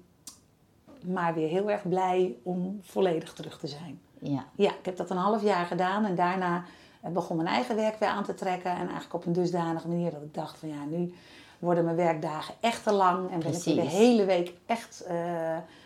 maar 1.04 1.34
weer 1.34 1.48
heel 1.48 1.70
erg 1.70 1.88
blij 1.88 2.34
om 2.42 2.78
volledig 2.82 3.32
terug 3.32 3.58
te 3.58 3.66
zijn. 3.66 4.00
ja. 4.18 4.44
Ja, 4.56 4.70
ik 4.70 4.84
heb 4.84 4.96
dat 4.96 5.10
een 5.10 5.16
half 5.16 5.42
jaar 5.42 5.66
gedaan 5.66 6.04
en 6.04 6.14
daarna 6.14 6.64
eh, 7.00 7.10
begon 7.10 7.36
mijn 7.36 7.48
eigen 7.48 7.76
werk 7.76 7.98
weer 7.98 8.08
aan 8.08 8.24
te 8.24 8.34
trekken. 8.34 8.70
En 8.70 8.76
eigenlijk 8.78 9.14
op 9.14 9.26
een 9.26 9.32
dusdanige 9.32 9.88
manier 9.88 10.10
dat 10.10 10.22
ik 10.22 10.34
dacht 10.34 10.58
van 10.58 10.68
ja, 10.68 10.84
nu 10.88 11.14
worden 11.58 11.84
mijn 11.84 11.96
werkdagen 11.96 12.54
echt 12.60 12.82
te 12.84 12.92
lang. 12.92 13.30
En 13.30 13.38
ben 13.40 13.52
ik 13.54 13.62
de 13.64 13.80
hele 13.80 14.24
week 14.24 14.52
echt 14.66 15.00
eh, 15.06 15.16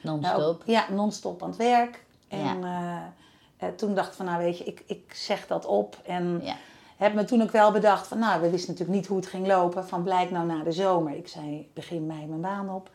Non-stop. 0.03 0.39
nou, 0.39 0.57
ja, 0.65 0.85
non-stop 0.91 1.43
aan 1.43 1.49
het 1.49 1.59
werk. 1.59 2.05
En 2.29 2.61
Ja. 2.61 3.13
eh, 3.57 3.69
toen 3.69 3.95
dacht 3.95 4.09
ik 4.09 4.15
van 4.15 4.27
nou 4.27 4.39
weet 4.43 4.59
je, 4.59 4.65
ik, 4.65 4.83
ik 4.87 5.15
zeg 5.15 5.47
dat 5.47 5.67
op. 5.67 5.97
En 6.07 6.41
Ja. 6.45 6.55
heb 6.97 7.15
me 7.15 7.25
toen 7.25 7.43
ook 7.43 7.51
wel 7.51 7.73
bedacht 7.73 8.07
van 8.07 8.19
nou, 8.19 8.41
we 8.41 8.51
wisten 8.51 8.71
natuurlijk 8.71 8.99
niet 8.99 9.09
hoe 9.09 9.17
het 9.17 9.27
ging 9.27 9.47
lopen. 9.47 9.87
Van 9.89 10.03
blijkt 10.03 10.31
nou 10.31 10.47
na 10.47 10.63
de 10.63 10.73
zomer, 10.73 11.17
ik 11.17 11.29
zei 11.29 11.71
begin 11.75 12.07
mei 12.07 12.27
mijn 12.27 12.41
baan 12.41 12.71
op. 12.75 12.91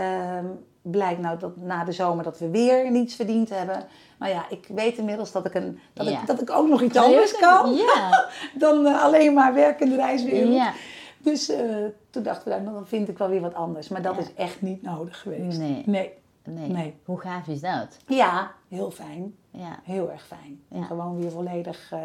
Ehm, 0.00 0.46
blijkt 0.82 1.20
nou 1.20 1.38
dat 1.38 1.56
na 1.56 1.84
de 1.84 1.92
zomer 1.92 2.24
dat 2.24 2.38
we 2.38 2.50
weer 2.50 2.90
niets 2.90 3.14
verdiend 3.14 3.48
hebben. 3.50 3.86
Nou 4.18 4.32
ja, 4.32 4.44
ik 4.48 4.66
weet 4.74 4.96
inmiddels 4.98 5.32
dat 5.32 5.46
ik, 5.46 5.54
een, 5.54 5.78
dat 5.92 6.06
Ja. 6.06 6.20
ik, 6.20 6.26
dat 6.26 6.40
ik 6.40 6.50
ook 6.50 6.68
nog 6.68 6.82
iets 6.82 6.96
anders 6.96 7.36
kan 7.36 7.74
Ja. 7.74 8.28
dan 8.58 8.86
eh, 8.86 9.02
alleen 9.02 9.34
maar 9.34 9.54
werken 9.54 9.86
in 9.86 9.92
de 9.92 10.02
reiswereld. 10.02 10.54
Ja. 10.54 10.72
Dus 11.18 11.48
eh, 11.48 11.64
toen 12.10 12.22
dachten 12.22 12.52
we, 12.52 12.60
nou, 12.60 12.74
dan 12.74 12.86
vind 12.86 13.08
ik 13.08 13.18
wel 13.18 13.28
weer 13.28 13.40
wat 13.40 13.54
anders. 13.54 13.88
Maar 13.88 14.02
dat 14.02 14.18
is 14.18 14.34
echt 14.34 14.62
niet 14.62 14.82
nodig 14.82 15.20
geweest. 15.20 15.58
Nee. 15.58 15.82
nee. 15.86 16.18
Nee. 16.44 16.68
Nee. 16.68 16.94
Hoe 17.04 17.20
gaaf 17.20 17.46
is 17.46 17.60
dat? 17.60 17.96
Ja, 18.06 18.50
heel 18.68 18.90
fijn. 18.90 19.34
Ja. 19.50 19.78
Heel 19.84 20.10
erg 20.10 20.26
fijn. 20.26 20.86
Gewoon 20.86 21.20
weer 21.20 21.30
volledig 21.30 21.92
eh, 21.92 21.98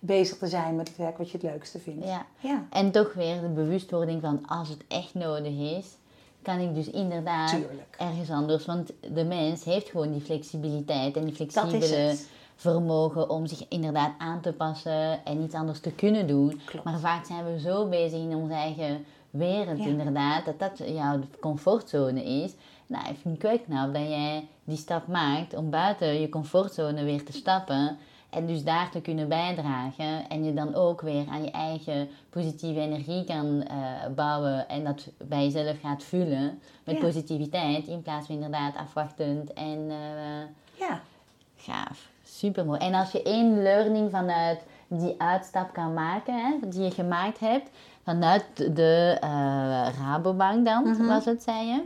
bezig 0.00 0.38
te 0.38 0.46
zijn 0.46 0.76
met 0.76 0.88
het 0.88 0.96
werk 0.96 1.18
wat 1.18 1.30
je 1.30 1.38
het 1.38 1.50
leukste 1.50 1.78
vindt. 1.78 2.04
Ja. 2.04 2.26
Ja. 2.38 2.64
En 2.70 2.90
toch 2.90 3.12
weer 3.12 3.40
de 3.40 3.48
bewustwording 3.48 4.20
van 4.20 4.46
als 4.46 4.68
het 4.68 4.84
echt 4.88 5.14
nodig 5.14 5.78
is, 5.78 5.86
kan 6.42 6.58
ik 6.58 6.74
dus 6.74 6.90
inderdaad 6.90 7.48
Tuurlijk. 7.50 7.96
ergens 7.98 8.30
anders. 8.30 8.64
Want 8.66 8.92
de 9.14 9.24
mens 9.24 9.64
heeft 9.64 9.88
gewoon 9.90 10.12
die 10.12 10.20
flexibiliteit 10.20 11.16
en 11.16 11.24
die 11.24 11.34
flexibele 11.34 12.16
vermogen 12.56 13.30
om 13.30 13.46
zich 13.46 13.68
inderdaad 13.68 14.12
aan 14.18 14.40
te 14.40 14.52
passen 14.52 15.24
en 15.24 15.42
iets 15.42 15.54
anders 15.54 15.80
te 15.80 15.90
kunnen 15.90 16.26
doen. 16.26 16.60
Klopt. 16.64 16.84
Maar 16.84 16.98
vaak 16.98 17.26
zijn 17.26 17.44
we 17.44 17.60
zo 17.60 17.88
bezig 17.88 18.18
in 18.18 18.34
onze 18.36 18.54
eigen 18.54 19.04
wereld 19.30 19.78
Ja. 19.78 19.84
inderdaad, 19.86 20.44
dat 20.44 20.58
dat 20.58 20.78
jouw 20.88 21.18
comfortzone 21.40 22.24
is. 22.24 22.52
Nou, 22.86 23.08
ik 23.08 23.16
vind 23.22 23.42
het 23.42 23.50
wel 23.50 23.58
knap 23.58 23.94
dat 23.94 24.08
jij 24.08 24.48
die 24.64 24.76
stap 24.76 25.06
maakt 25.06 25.54
om 25.56 25.70
buiten 25.70 26.20
je 26.20 26.28
comfortzone 26.28 27.04
weer 27.04 27.24
te 27.24 27.32
stappen. 27.32 27.98
En 28.32 28.46
dus 28.46 28.64
daar 28.64 28.90
te 28.90 29.00
kunnen 29.00 29.28
bijdragen. 29.28 30.28
En 30.28 30.44
je 30.44 30.54
dan 30.54 30.74
ook 30.74 31.00
weer 31.00 31.24
aan 31.30 31.44
je 31.44 31.50
eigen 31.50 32.08
positieve 32.30 32.80
energie 32.80 33.24
kan 33.24 33.62
eh, 33.62 33.76
bouwen. 34.14 34.68
En 34.68 34.84
dat 34.84 35.08
bij 35.18 35.42
jezelf 35.44 35.80
gaat 35.80 36.02
vullen 36.02 36.60
met 36.84 36.94
Ja. 36.94 37.00
positiviteit. 37.00 37.86
In 37.86 38.02
plaats 38.02 38.26
van 38.26 38.34
inderdaad 38.34 38.76
afwachtend 38.76 39.52
en 39.52 39.86
eh, 39.90 40.78
Ja. 40.88 41.00
gaaf. 41.56 42.08
Super 42.24 42.64
mooi. 42.64 42.78
En 42.78 42.94
als 42.94 43.12
je 43.12 43.22
één 43.22 43.62
learning 43.62 44.10
vanuit 44.10 44.60
die 44.88 45.14
uitstap 45.18 45.72
kan 45.72 45.94
maken, 45.94 46.34
hè, 46.34 46.68
die 46.68 46.82
je 46.82 46.90
gemaakt 46.90 47.38
hebt. 47.38 47.70
Vanuit 48.04 48.44
de 48.76 49.16
eh, 49.20 49.86
Rabobank 50.00 50.64
dan, 50.64 50.88
Mhm. 50.88 51.06
was 51.06 51.24
het, 51.24 51.42
zei 51.42 51.66
je. 51.66 51.82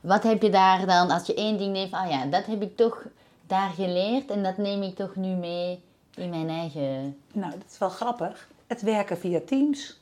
Wat 0.00 0.22
heb 0.22 0.42
je 0.42 0.50
daar 0.50 0.86
dan, 0.86 1.10
als 1.10 1.26
je 1.26 1.34
één 1.34 1.58
ding 1.58 1.72
neemt, 1.72 1.92
oh 1.92 2.06
ja, 2.10 2.26
dat 2.26 2.46
heb 2.46 2.62
ik 2.62 2.76
toch 2.76 3.06
daar 3.46 3.70
geleerd 3.70 4.30
en 4.30 4.42
dat 4.42 4.56
neem 4.56 4.82
ik 4.82 4.94
toch 4.94 5.16
nu 5.16 5.28
mee 5.34 5.82
in 6.14 6.30
mijn 6.30 6.48
eigen... 6.48 7.18
Nou, 7.32 7.50
dat 7.50 7.70
is 7.70 7.78
wel 7.78 7.88
grappig. 7.88 8.48
Het 8.66 8.82
werken 8.82 9.18
via 9.18 9.40
Teams. 9.46 10.00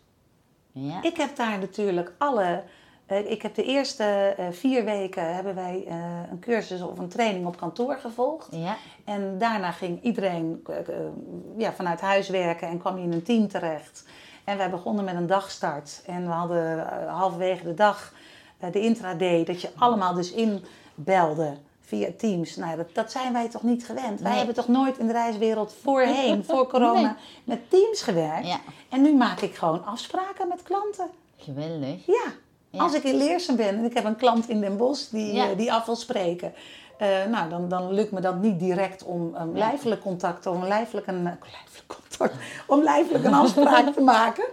Ja, 0.73 1.03
Ik 1.03 1.17
heb 1.17 1.37
daar 1.37 1.59
natuurlijk 1.59 2.13
alle... 2.19 2.63
eh, 3.07 3.31
ik 3.31 3.43
heb 3.43 3.55
de 3.55 3.65
eerste 3.65 4.05
eh, 4.05 4.47
vier 4.51 4.85
weken 4.85 5.35
hebben 5.35 5.55
wij 5.55 5.85
eh, 5.89 5.97
een 6.31 6.39
cursus 6.39 6.83
of 6.83 6.99
een 6.99 7.09
training 7.09 7.47
op 7.47 7.57
kantoor 7.57 7.97
gevolgd. 7.97 8.49
ja, 8.51 8.77
En 9.05 9.39
daarna 9.39 9.71
ging 9.71 10.03
iedereen 10.03 10.65
ja, 11.57 11.73
vanuit 11.73 12.01
huis 12.01 12.29
werken 12.29 12.69
en 12.69 12.79
kwam 12.79 12.97
je 12.99 13.03
in 13.03 13.13
een 13.13 13.23
team 13.23 13.49
terecht. 13.49 14.05
En 14.45 14.57
wij 14.57 14.71
begonnen 14.71 15.05
met 15.05 15.15
een 15.15 15.27
dagstart. 15.27 16.03
En 16.07 16.23
we 16.27 16.33
hadden 16.33 16.87
halverwege 17.09 17.65
de 17.65 17.75
dag 17.75 18.13
de 18.73 18.81
intraday, 18.81 19.45
dat 19.45 19.61
je 19.61 19.71
allemaal 19.77 20.15
dus 20.15 20.33
inbelde 20.33 21.57
via 21.85 22.09
Teams. 22.19 22.57
Nou, 22.57 22.77
dat, 22.77 22.95
dat 22.95 23.11
zijn 23.13 23.33
wij 23.33 23.49
toch 23.49 23.63
niet 23.63 23.85
gewend? 23.87 24.21
Wij 24.21 24.29
Nee. 24.29 24.37
hebben 24.37 24.55
toch 24.55 24.69
nooit 24.69 24.99
in 24.99 25.07
de 25.07 25.13
reiswereld 25.13 25.75
voorheen, 25.83 26.45
voor 26.49 26.67
corona, 26.69 27.01
Nee. 27.01 27.13
met 27.45 27.71
Teams 27.71 28.03
gewerkt? 28.03 28.47
Ja. 28.47 28.59
En 28.89 29.03
nu 29.03 29.15
maak 29.15 29.41
ik 29.41 29.55
gewoon 29.55 29.85
afspraken 29.85 30.49
met 30.49 30.63
klanten. 30.63 31.07
geweldig. 31.37 32.07
Ja, 32.07 32.23
Ja. 32.71 32.83
als 32.83 32.95
ik 32.95 33.03
in 33.03 33.15
Leersum 33.17 33.57
ben 33.57 33.69
en 33.79 33.85
ik 33.85 33.95
heb 33.95 34.05
een 34.05 34.17
klant 34.17 34.49
in 34.49 34.61
Den 34.61 34.77
Bosch 34.77 35.11
die, 35.11 35.33
Ja. 35.33 35.51
eh, 35.51 35.57
die 35.57 35.73
af 35.73 35.87
wil 35.87 35.97
spreken. 35.97 36.53
eh, 36.99 37.09
nou, 37.31 37.49
dan, 37.51 37.69
dan 37.69 37.93
lukt 37.93 38.13
me 38.13 38.21
dat 38.21 38.37
niet 38.41 38.59
direct 38.59 39.05
om 39.05 39.35
een 39.35 39.59
lijfelijk 39.59 40.01
contact, 40.01 40.47
om 40.47 40.65
lijfelijk 40.65 41.07
een, 41.07 41.23
lijfelijk 41.23 41.87
contact, 41.87 42.35
om 42.67 42.83
lijfelijk 42.83 43.25
een 43.25 43.35
afspraak 43.35 43.95
te 43.95 44.01
maken. 44.17 44.45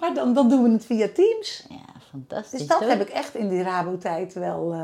Maar 0.00 0.14
dan, 0.14 0.34
dan 0.34 0.48
doen 0.48 0.62
we 0.62 0.70
het 0.70 0.84
via 0.84 1.08
Teams. 1.14 1.64
Ja, 1.68 1.76
fantastisch. 2.10 2.58
Dus 2.58 2.68
dat 2.68 2.80
heb 2.88 3.00
ik 3.00 3.08
echt 3.08 3.34
in 3.34 3.48
die 3.48 3.62
Rabo-tijd 3.62 4.34
wel, 4.34 4.74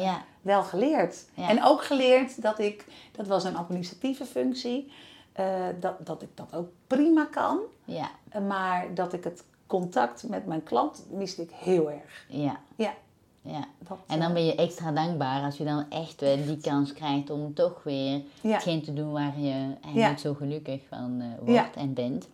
Ja. 0.00 0.22
Wel 0.48 0.62
geleerd. 0.62 1.24
Ja. 1.34 1.48
En 1.48 1.64
ook 1.64 1.84
geleerd 1.84 2.42
dat 2.42 2.58
ik, 2.58 2.84
dat 3.12 3.26
was 3.26 3.44
een 3.44 3.56
administratieve 3.56 4.24
functie, 4.24 4.92
eh, 5.32 5.44
dat, 5.80 6.06
dat 6.06 6.22
ik 6.22 6.28
dat 6.34 6.54
ook 6.54 6.68
prima 6.86 7.24
kan. 7.24 7.58
Ja, 7.84 8.10
Eh, 8.28 8.42
Maar 8.42 8.94
dat 8.94 9.12
ik 9.12 9.24
het 9.24 9.44
contact 9.66 10.28
met 10.28 10.46
mijn 10.46 10.62
klant 10.62 11.04
miste 11.10 11.42
ik 11.42 11.50
heel 11.54 11.90
erg. 11.90 12.24
ja, 12.28 12.60
Ja, 12.76 12.94
ja. 13.42 13.64
dat, 13.88 13.98
En 14.06 14.18
dan 14.18 14.28
eh, 14.28 14.34
ben 14.34 14.44
je 14.46 14.54
extra 14.54 14.92
dankbaar 14.92 15.42
als 15.42 15.56
je 15.56 15.64
dan 15.64 15.84
echt 15.90 16.20
wel 16.20 16.36
die 16.46 16.58
kans 16.60 16.92
krijgt 16.92 17.30
om 17.30 17.54
toch 17.54 17.82
weer 17.82 18.20
Ja. 18.40 18.52
hetgeen 18.52 18.82
te 18.82 18.92
doen 18.92 19.12
waar 19.12 19.38
je 19.38 19.52
eigenlijk 19.84 20.16
Ja. 20.16 20.16
zo 20.16 20.34
gelukkig 20.34 20.80
van 20.88 21.22
wordt 21.40 21.76
en 21.76 21.94
bent. 21.94 22.28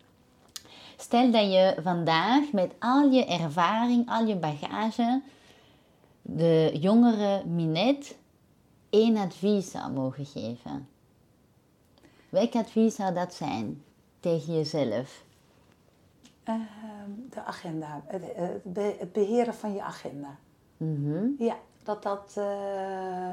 Stel 0.97 1.31
dat 1.31 1.53
je 1.53 1.75
vandaag 1.83 2.53
met 2.53 2.73
al 2.79 3.11
je 3.11 3.25
ervaring, 3.27 4.09
al 4.11 4.27
je 4.27 4.37
bagage, 4.37 5.21
de 6.27 6.71
jongere 6.81 7.45
Minet 7.45 8.17
één 8.91 9.17
advies 9.17 9.71
zou 9.71 9.93
mogen 9.93 10.27
geven. 10.27 10.89
Welk 12.29 12.55
advies 12.55 12.95
zou 12.95 13.15
dat 13.15 13.35
zijn 13.35 13.83
tegen 14.21 14.55
jezelf? 14.55 15.23
ehm, 16.45 17.11
de 17.31 17.43
agenda, 17.45 18.03
het, 18.07 18.23
het 18.35 18.63
be- 18.73 18.97
het 18.99 19.13
beheren 19.13 19.55
van 19.55 19.73
je 19.73 19.83
agenda. 19.83 20.37
Mhm. 20.77 21.27
Ja, 21.39 21.57
dat 21.83 22.03
dat 22.03 22.35
eh, 22.37 23.31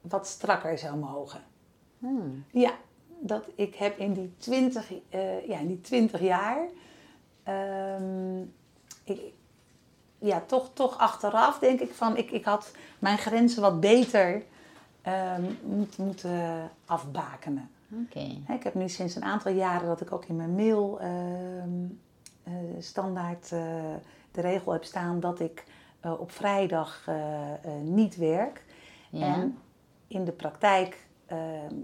wat 0.00 0.26
strakker 0.26 0.78
zou 0.78 0.96
mogen. 0.96 1.40
Hmm. 1.98 2.44
Ja, 2.52 2.72
dat 3.20 3.44
ik 3.54 3.74
heb 3.74 3.98
in 3.98 4.12
die 4.12 4.34
twintig, 4.38 4.92
eh, 5.08 5.46
ja, 5.48 5.58
in 5.58 5.66
die 5.66 5.80
20 5.80 6.20
jaar, 6.20 6.68
ehm, 7.42 8.40
ik, 9.04 9.20
ja, 10.22 10.42
toch, 10.46 10.70
toch 10.72 10.98
achteraf 10.98 11.58
denk 11.58 11.80
ik 11.80 11.92
van, 11.92 12.16
ik, 12.16 12.30
ik 12.30 12.44
had 12.44 12.72
mijn 12.98 13.18
grenzen 13.18 13.62
wat 13.62 13.80
beter 13.80 14.42
ehm, 15.02 15.42
moet, 15.62 15.98
moeten 15.98 16.70
afbakenen. 16.86 17.70
Hè, 18.46 18.54
Ik 18.54 18.62
heb 18.62 18.74
nu 18.74 18.88
sinds 18.88 19.14
een 19.14 19.24
aantal 19.24 19.52
jaren 19.52 19.86
dat 19.86 20.00
ik 20.00 20.12
ook 20.12 20.24
in 20.24 20.36
mijn 20.36 20.54
mail 20.54 21.00
ehm, 21.00 21.84
eh, 22.42 22.52
standaard 22.78 23.52
eh, 23.52 23.60
de 24.30 24.40
regel 24.40 24.72
heb 24.72 24.84
staan 24.84 25.20
dat 25.20 25.40
ik 25.40 25.64
eh, 26.00 26.20
op 26.20 26.30
vrijdag 26.30 27.08
niet 27.82 28.16
werk. 28.16 28.64
Ja. 29.10 29.34
En 29.34 29.58
in 30.06 30.24
de 30.24 30.32
praktijk 30.32 31.06
ehm, 31.26 31.74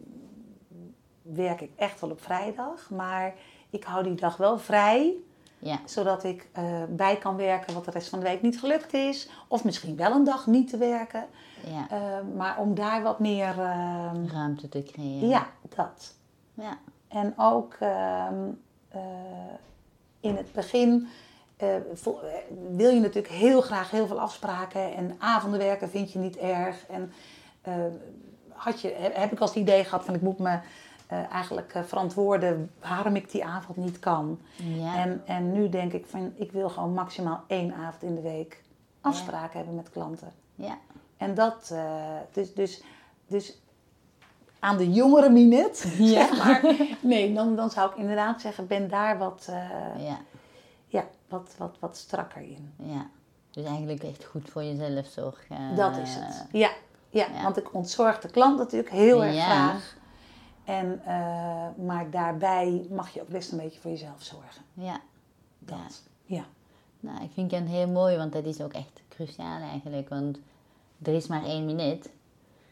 werk 1.22 1.60
ik 1.60 1.70
echt 1.76 2.00
wel 2.00 2.10
op 2.10 2.22
vrijdag, 2.22 2.90
maar 2.90 3.34
ik 3.70 3.84
hou 3.84 4.04
die 4.04 4.14
dag 4.14 4.36
wel 4.36 4.58
vrij, 4.58 5.14
Ja. 5.58 5.78
zodat 5.84 6.24
ik 6.24 6.48
eh, 6.52 6.64
bij 6.88 7.16
kan 7.16 7.36
werken 7.36 7.74
wat 7.74 7.84
de 7.84 7.90
rest 7.90 8.08
van 8.08 8.18
de 8.18 8.24
week 8.24 8.42
niet 8.42 8.58
gelukt 8.60 8.92
is. 8.94 9.28
Of 9.48 9.64
misschien 9.64 9.96
wel 9.96 10.12
een 10.12 10.24
dag 10.24 10.46
niet 10.46 10.70
te 10.70 10.76
werken, 10.76 11.26
ja. 11.66 11.86
Eh, 11.90 12.18
maar 12.36 12.58
om 12.58 12.74
daar 12.74 13.02
wat 13.02 13.18
meer, 13.18 13.58
ehm, 13.58 14.26
Ruimte 14.26 14.68
te 14.68 14.82
creëren. 14.82 15.28
ja, 15.28 15.46
dat. 15.76 16.14
Ja. 16.54 16.78
En 17.08 17.34
ook 17.36 17.74
ehm, 17.80 18.34
eh, 18.88 19.00
in 20.20 20.36
het 20.36 20.52
begin 20.52 21.08
wil 22.70 22.90
je 22.90 23.00
natuurlijk 23.00 23.34
heel 23.34 23.60
graag 23.60 23.90
heel 23.90 24.06
veel 24.06 24.20
afspraken. 24.20 24.94
En 24.94 25.14
avonden 25.18 25.58
werken 25.58 25.88
vind 25.90 26.12
je 26.12 26.18
niet 26.18 26.36
erg. 26.36 26.86
En 26.86 27.12
had 28.52 28.80
je, 28.80 28.88
he- 28.98 29.20
heb 29.20 29.32
ik 29.32 29.38
als 29.40 29.50
het 29.50 29.58
idee 29.58 29.84
gehad 29.84 30.04
van 30.04 30.14
ik 30.14 30.20
moet 30.20 30.38
me 30.38 30.58
eh, 31.08 31.32
eigenlijk 31.32 31.74
eh, 31.74 31.82
verantwoorden 31.82 32.70
waarom 32.80 33.16
ik 33.16 33.30
die 33.30 33.44
avond 33.44 33.76
niet 33.76 33.98
kan. 33.98 34.38
Ja. 34.56 34.96
En, 34.96 35.22
en 35.26 35.52
nu 35.52 35.68
denk 35.68 35.92
ik 35.92 36.06
van 36.06 36.32
ik 36.36 36.52
wil 36.52 36.68
gewoon 36.68 36.92
maximaal 36.92 37.42
één 37.46 37.74
avond 37.74 38.02
in 38.02 38.14
de 38.14 38.20
week 38.20 38.62
afspraken 39.00 39.56
hebben 39.56 39.74
met 39.74 39.90
klanten. 39.90 40.32
ja. 40.54 40.78
En 41.16 41.34
dat, 41.34 41.70
eh, 41.72 42.16
dus, 42.32 42.54
dus, 42.54 42.82
dus 43.26 43.58
aan 44.58 44.76
de 44.76 44.92
jongere 44.92 45.30
Minet, 45.30 45.76
zeg 46.00 46.44
maar. 46.44 46.74
Nee, 47.00 47.34
dan, 47.34 47.56
dan 47.56 47.70
zou 47.70 47.90
ik 47.90 47.96
inderdaad 47.96 48.40
zeggen, 48.40 48.66
ben 48.66 48.88
daar 48.88 49.18
wat, 49.18 49.48
Ja. 49.98 50.18
ja, 50.86 51.04
wat, 51.28 51.54
wat, 51.58 51.76
wat 51.80 51.96
strakker 51.96 52.42
in. 52.42 52.72
Ja. 52.76 53.06
Dus 53.50 53.64
eigenlijk 53.64 54.02
echt 54.02 54.24
goed 54.24 54.50
voor 54.50 54.62
jezelf 54.64 55.06
zorgen. 55.06 55.76
Dat 55.76 55.96
is 55.96 56.14
het. 56.14 56.46
Ja, 56.52 56.70
ja, 57.10 57.26
want 57.42 57.56
ik 57.56 57.74
ontzorg 57.74 58.20
de 58.20 58.28
klant 58.30 58.58
natuurlijk 58.58 58.90
heel 58.92 59.24
erg 59.24 59.34
Ja. 59.34 59.44
graag. 59.44 59.96
En, 60.68 61.00
eh, 61.04 61.84
maar 61.86 62.10
daarbij 62.10 62.86
mag 62.90 63.14
je 63.14 63.20
ook 63.20 63.28
best 63.28 63.52
een 63.52 63.58
beetje 63.58 63.80
voor 63.80 63.90
jezelf 63.90 64.22
zorgen. 64.22 64.62
Ja. 64.74 65.00
Dat. 65.58 66.02
Ja. 66.24 66.44
Nou, 67.00 67.22
ik 67.22 67.30
vind 67.32 67.50
het 67.50 67.68
heel 67.68 67.88
mooi, 67.88 68.16
want 68.16 68.32
dat 68.32 68.44
is 68.44 68.60
ook 68.60 68.72
echt 68.72 69.00
cruciaal 69.08 69.60
eigenlijk. 69.60 70.08
Want 70.08 70.38
er 71.02 71.14
is 71.14 71.26
maar 71.26 71.44
één 71.44 71.64
minuut. 71.64 72.10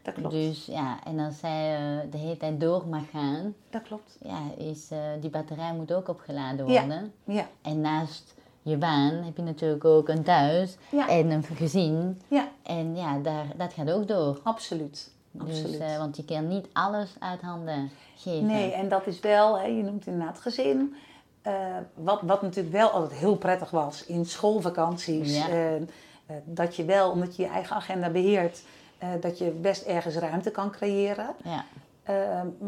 dat 0.02 0.14
klopt. 0.14 0.30
Dus 0.30 0.66
ja, 0.66 1.04
en 1.04 1.18
als 1.18 1.38
zij 1.38 1.74
eh, 1.74 2.10
de 2.10 2.18
hele 2.18 2.36
tijd 2.36 2.60
door 2.60 2.86
mag 2.88 3.10
gaan, 3.10 3.54
Dat 3.70 3.82
klopt. 3.82 4.16
ja, 4.22 4.40
is, 4.56 4.90
eh, 4.90 4.98
die 5.20 5.30
batterij 5.30 5.74
moet 5.74 5.92
ook 5.92 6.08
opgeladen 6.08 6.66
Ja. 6.66 6.80
worden. 6.80 7.12
Ja, 7.24 7.46
En 7.62 7.80
naast 7.80 8.34
je 8.62 8.76
baan 8.76 9.12
heb 9.14 9.36
je 9.36 9.42
natuurlijk 9.42 9.84
ook 9.84 10.08
een 10.08 10.22
thuis 10.22 10.76
Ja. 10.90 11.08
en 11.08 11.30
een 11.30 11.42
gezin. 11.42 12.20
ja, 12.28 12.48
En 12.62 12.96
ja, 12.96 13.18
daar, 13.18 13.46
dat 13.56 13.72
gaat 13.72 13.90
ook 13.90 14.08
door. 14.08 14.40
absoluut. 14.42 15.14
Absoluut. 15.40 15.66
Dus, 15.66 15.78
eh, 15.78 15.98
want 15.98 16.16
je 16.16 16.24
kan 16.24 16.48
niet 16.48 16.66
alles 16.72 17.10
uit 17.18 17.40
handen 17.40 17.90
geven. 18.16 18.46
Nee, 18.46 18.72
en 18.72 18.88
dat 18.88 19.06
is 19.06 19.20
wel, 19.20 19.58
hè, 19.58 19.66
je 19.66 19.82
noemt 19.82 20.06
inderdaad 20.06 20.38
gezin. 20.40 20.94
Eh, 21.42 21.52
wat, 21.94 22.20
wat 22.22 22.42
natuurlijk 22.42 22.74
wel 22.74 22.88
altijd 22.90 23.18
heel 23.20 23.36
prettig 23.36 23.70
was 23.70 24.04
in 24.06 24.24
schoolvakanties. 24.24 25.36
Ja. 25.36 25.48
eh, 25.48 26.36
dat 26.44 26.76
je 26.76 26.84
wel, 26.84 27.10
omdat 27.10 27.36
je 27.36 27.42
je 27.42 27.48
eigen 27.48 27.76
agenda 27.76 28.08
beheert, 28.08 28.62
eh, 28.98 29.08
dat 29.20 29.38
je 29.38 29.44
best 29.50 29.82
ergens 29.82 30.14
ruimte 30.16 30.50
kan 30.50 30.70
creëren. 30.70 31.28
Ja, 31.44 31.64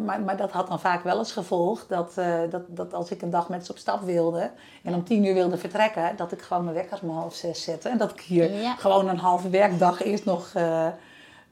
maar, 0.04 0.20
maar 0.20 0.36
dat 0.36 0.50
had 0.50 0.68
dan 0.68 0.80
vaak 0.80 1.02
wel 1.02 1.18
als 1.18 1.32
gevolg 1.32 1.86
dat, 1.86 2.14
dat, 2.50 2.62
dat 2.68 2.94
als 2.94 3.10
ik 3.10 3.22
een 3.22 3.30
dag 3.30 3.48
met 3.48 3.66
ze 3.66 3.72
op 3.72 3.78
stap 3.78 4.02
wilde 4.02 4.50
en 4.82 4.94
om 4.94 5.04
tien 5.04 5.24
uur 5.24 5.34
wilde 5.34 5.56
vertrekken, 5.58 6.16
dat 6.16 6.32
ik 6.32 6.42
gewoon 6.42 6.62
mijn 6.64 6.76
wekkers 6.76 7.00
om 7.00 7.10
half 7.10 7.34
zes 7.34 7.62
zette. 7.62 7.88
En 7.88 7.98
dat 7.98 8.10
ik 8.10 8.20
hier 8.20 8.52
Ja. 8.52 8.74
gewoon 8.74 9.08
een 9.08 9.18
halve 9.18 9.48
werkdag 9.50 10.02
eerst 10.02 10.24
nog 10.24 10.52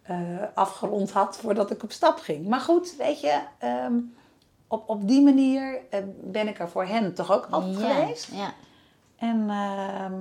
eh, 0.06 0.42
eh, 0.42 0.48
afgerond 0.54 1.10
had 1.10 1.36
voordat 1.36 1.70
ik 1.70 1.82
op 1.82 1.92
stap 1.92 2.18
ging. 2.18 2.46
Maar 2.48 2.60
goed, 2.60 2.96
weet 2.96 3.20
je, 3.20 3.40
ehm, 3.58 3.94
op, 4.68 4.88
op 4.88 5.08
die 5.08 5.22
manier 5.22 5.78
eh, 5.90 6.00
ben 6.22 6.48
ik 6.48 6.58
er 6.58 6.68
voor 6.68 6.84
hen 6.84 7.14
toch 7.14 7.32
ook 7.32 7.46
altijd 7.50 7.78
ja, 7.80 7.94
geweest. 7.94 8.28
Ja. 8.32 8.52
En 9.16 9.40
ehm, 9.50 10.14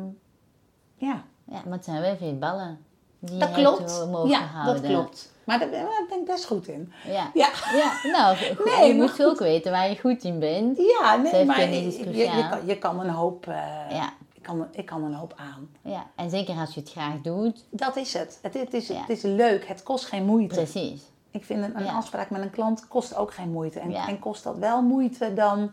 ja, 0.96 1.24
ja, 1.46 1.62
maar 1.66 1.74
het 1.74 1.86
zijn 1.86 2.02
wel 2.02 2.18
veel 2.18 2.38
ballen 2.38 2.86
die 3.20 3.38
dat 3.40 3.50
je 3.50 3.56
klopt. 3.56 4.08
mogen 4.12 4.30
Ja, 4.30 4.40
houden. 4.40 4.82
dat 4.82 4.92
klopt. 4.92 5.34
Maar 5.44 5.60
daar 5.60 5.70
ben, 5.70 5.88
ik 6.20 6.26
best 6.26 6.46
goed 6.46 6.68
in. 6.68 6.94
Ja. 7.08 7.30
Ja. 7.34 7.50
Ja, 7.74 8.12
nou, 8.12 8.38
goed, 8.58 8.66
Nee, 8.66 8.88
je 8.88 8.94
moet 8.94 9.24
ook 9.24 9.40
weten 9.40 9.72
waar 9.72 9.90
je 9.90 10.00
goed 10.00 10.24
in 10.24 10.40
bent. 10.40 10.78
Ja, 10.78 11.16
nee, 11.16 11.46
maar 11.46 11.70
je, 11.70 12.18
je, 12.18 12.48
kan, 12.50 12.66
je 12.66 12.78
kan 12.78 13.00
een 13.00 13.10
hoop, 13.10 13.48
eh, 13.48 13.56
Ja. 13.90 14.14
Ik, 14.46 14.52
kan, 14.52 14.68
ik 14.72 14.86
kan 14.86 15.04
een 15.04 15.14
hoop 15.14 15.34
aan. 15.38 15.70
Ja, 15.82 16.06
en 16.16 16.30
zeker 16.30 16.56
als 16.56 16.74
je 16.74 16.80
het 16.80 16.92
graag 16.92 17.22
doet. 17.22 17.66
Dat 17.70 17.96
is 17.96 18.14
het. 18.14 18.40
Het, 18.42 18.54
het, 18.54 18.74
is, 18.74 18.88
Ja. 18.88 19.00
het 19.00 19.10
is 19.10 19.22
leuk, 19.22 19.68
het 19.68 19.84
kost 19.84 20.06
geen 20.06 20.26
moeite. 20.26 20.56
Precies. 20.56 21.02
Ik 21.32 21.46
vind 21.46 21.64
een, 21.64 21.78
een 21.78 21.84
Ja. 21.84 21.94
afspraak 21.94 22.30
met 22.30 22.42
een 22.42 22.50
klant 22.50 22.88
kost 22.88 23.16
ook 23.16 23.34
geen 23.34 23.52
moeite. 23.52 23.80
En, 23.80 23.92
Ja. 23.92 24.08
en 24.08 24.20
kost 24.20 24.44
dat 24.44 24.58
wel 24.58 24.82
moeite, 24.82 25.34
dan 25.34 25.72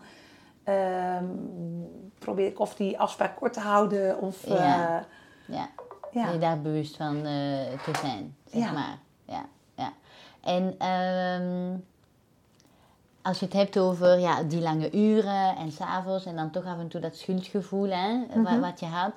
ehm, 0.64 1.24
probeer 2.18 2.46
ik 2.46 2.58
of 2.60 2.74
die 2.74 2.98
afspraak 2.98 3.36
kort 3.36 3.52
te 3.52 3.60
houden 3.60 4.18
of... 4.20 4.44
eh, 4.44 4.54
Ja. 4.54 5.04
Ja, 5.46 5.68
ja. 6.12 6.30
je 6.30 6.38
daar 6.38 6.60
bewust 6.60 6.96
van 6.96 7.16
eh, 7.16 7.22
te 7.84 7.92
zijn, 8.00 8.36
zeg 8.46 8.62
Ja. 8.62 8.72
maar. 8.72 8.98
Ja, 9.26 9.44
ja. 9.76 9.92
En 10.40 10.74
ehm, 10.78 11.76
als 13.22 13.38
je 13.38 13.44
het 13.44 13.54
hebt 13.54 13.78
over 13.78 14.18
ja, 14.18 14.42
die 14.42 14.60
lange 14.60 14.92
uren 14.92 15.56
en 15.56 15.72
s'avonds 15.72 16.24
en 16.24 16.36
dan 16.36 16.50
toch 16.50 16.64
af 16.64 16.78
en 16.78 16.88
toe 16.88 17.00
dat 17.00 17.16
schuldgevoel 17.16 17.88
hè, 17.90 18.16
Mhm. 18.34 18.60
wat 18.60 18.80
je 18.80 18.86
had. 18.86 19.12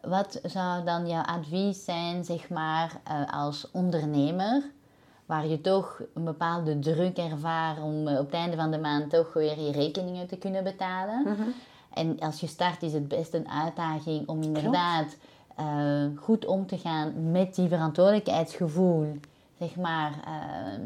Wat 0.00 0.40
zou 0.44 0.84
dan 0.84 1.08
jouw 1.08 1.22
advies 1.22 1.84
zijn, 1.84 2.24
zeg 2.24 2.48
maar, 2.48 2.92
eh, 3.04 3.32
als 3.32 3.70
ondernemer, 3.72 4.62
waar 5.26 5.46
je 5.46 5.60
toch 5.60 6.00
een 6.14 6.24
bepaalde 6.24 6.78
druk 6.78 7.16
ervaart 7.18 7.80
om 7.82 8.08
eh, 8.08 8.18
op 8.18 8.24
het 8.26 8.34
einde 8.34 8.56
van 8.56 8.70
de 8.70 8.78
maand 8.78 9.10
toch 9.10 9.32
weer 9.32 9.60
je 9.60 9.72
rekeningen 9.72 10.26
te 10.26 10.36
kunnen 10.36 10.64
betalen? 10.64 11.22
Mhm. 11.22 11.48
En 11.94 12.18
als 12.20 12.40
je 12.40 12.46
start 12.46 12.82
is 12.82 12.92
het 12.92 13.08
best 13.08 13.34
een 13.34 13.48
uitdaging 13.48 14.28
om 14.28 14.42
inderdaad 14.42 15.16
eh, 15.56 16.04
goed 16.16 16.46
om 16.46 16.66
te 16.66 16.78
gaan 16.78 17.30
met 17.30 17.54
die 17.54 17.68
verantwoordelijkheidsgevoel, 17.68 19.16
zeg 19.58 19.76
maar, 19.76 20.12
ehm, 20.24 20.80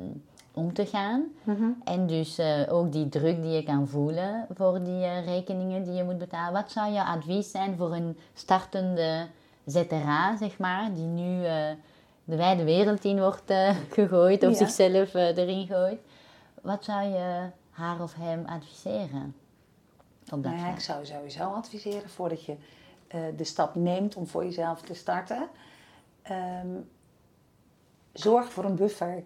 om 0.56 0.72
te 0.72 0.86
gaan. 0.86 1.24
Mhm. 1.42 1.68
En 1.84 2.06
dus 2.06 2.38
eh, 2.38 2.60
ook 2.68 2.92
die 2.92 3.08
druk 3.08 3.42
die 3.42 3.50
je 3.50 3.62
kan 3.62 3.88
voelen 3.88 4.46
voor 4.54 4.82
die 4.82 5.04
eh, 5.04 5.24
rekeningen 5.24 5.82
die 5.84 5.92
je 5.92 6.04
moet 6.04 6.18
betalen. 6.18 6.52
Wat 6.52 6.70
zou 6.70 6.92
jouw 6.92 7.04
advies 7.04 7.50
zijn 7.50 7.76
voor 7.76 7.92
een 7.94 8.18
startende 8.34 9.26
ZRA, 9.66 10.36
zeg 10.36 10.58
maar, 10.58 10.94
die 10.94 11.04
nu 11.04 11.44
eh, 11.44 11.70
de 12.24 12.36
wijde 12.36 12.64
wereld 12.64 13.04
in 13.04 13.20
wordt 13.20 13.52
gegooid 13.96 14.42
of 14.42 14.50
Ja. 14.50 14.56
zichzelf 14.56 15.14
erin 15.14 15.66
gooit? 15.66 16.00
Wat 16.62 16.84
zou 16.84 17.04
je 17.08 17.50
haar 17.70 18.02
of 18.02 18.14
hem 18.14 18.44
adviseren? 18.46 19.34
Op 20.32 20.42
dat 20.42 20.52
Nou 20.52 20.56
ja, 20.56 20.68
ik 20.72 20.80
zou 20.80 21.06
sowieso 21.06 21.42
adviseren 21.42 22.10
voordat 22.10 22.44
je 22.44 22.56
de 23.36 23.44
stap 23.44 23.74
neemt 23.74 24.16
om 24.16 24.26
voor 24.26 24.44
jezelf 24.44 24.80
te 24.80 24.94
starten. 24.94 25.48
ehm, 26.22 26.66
zorg 28.12 28.52
voor 28.52 28.64
een 28.64 28.74
buffer. 28.74 29.22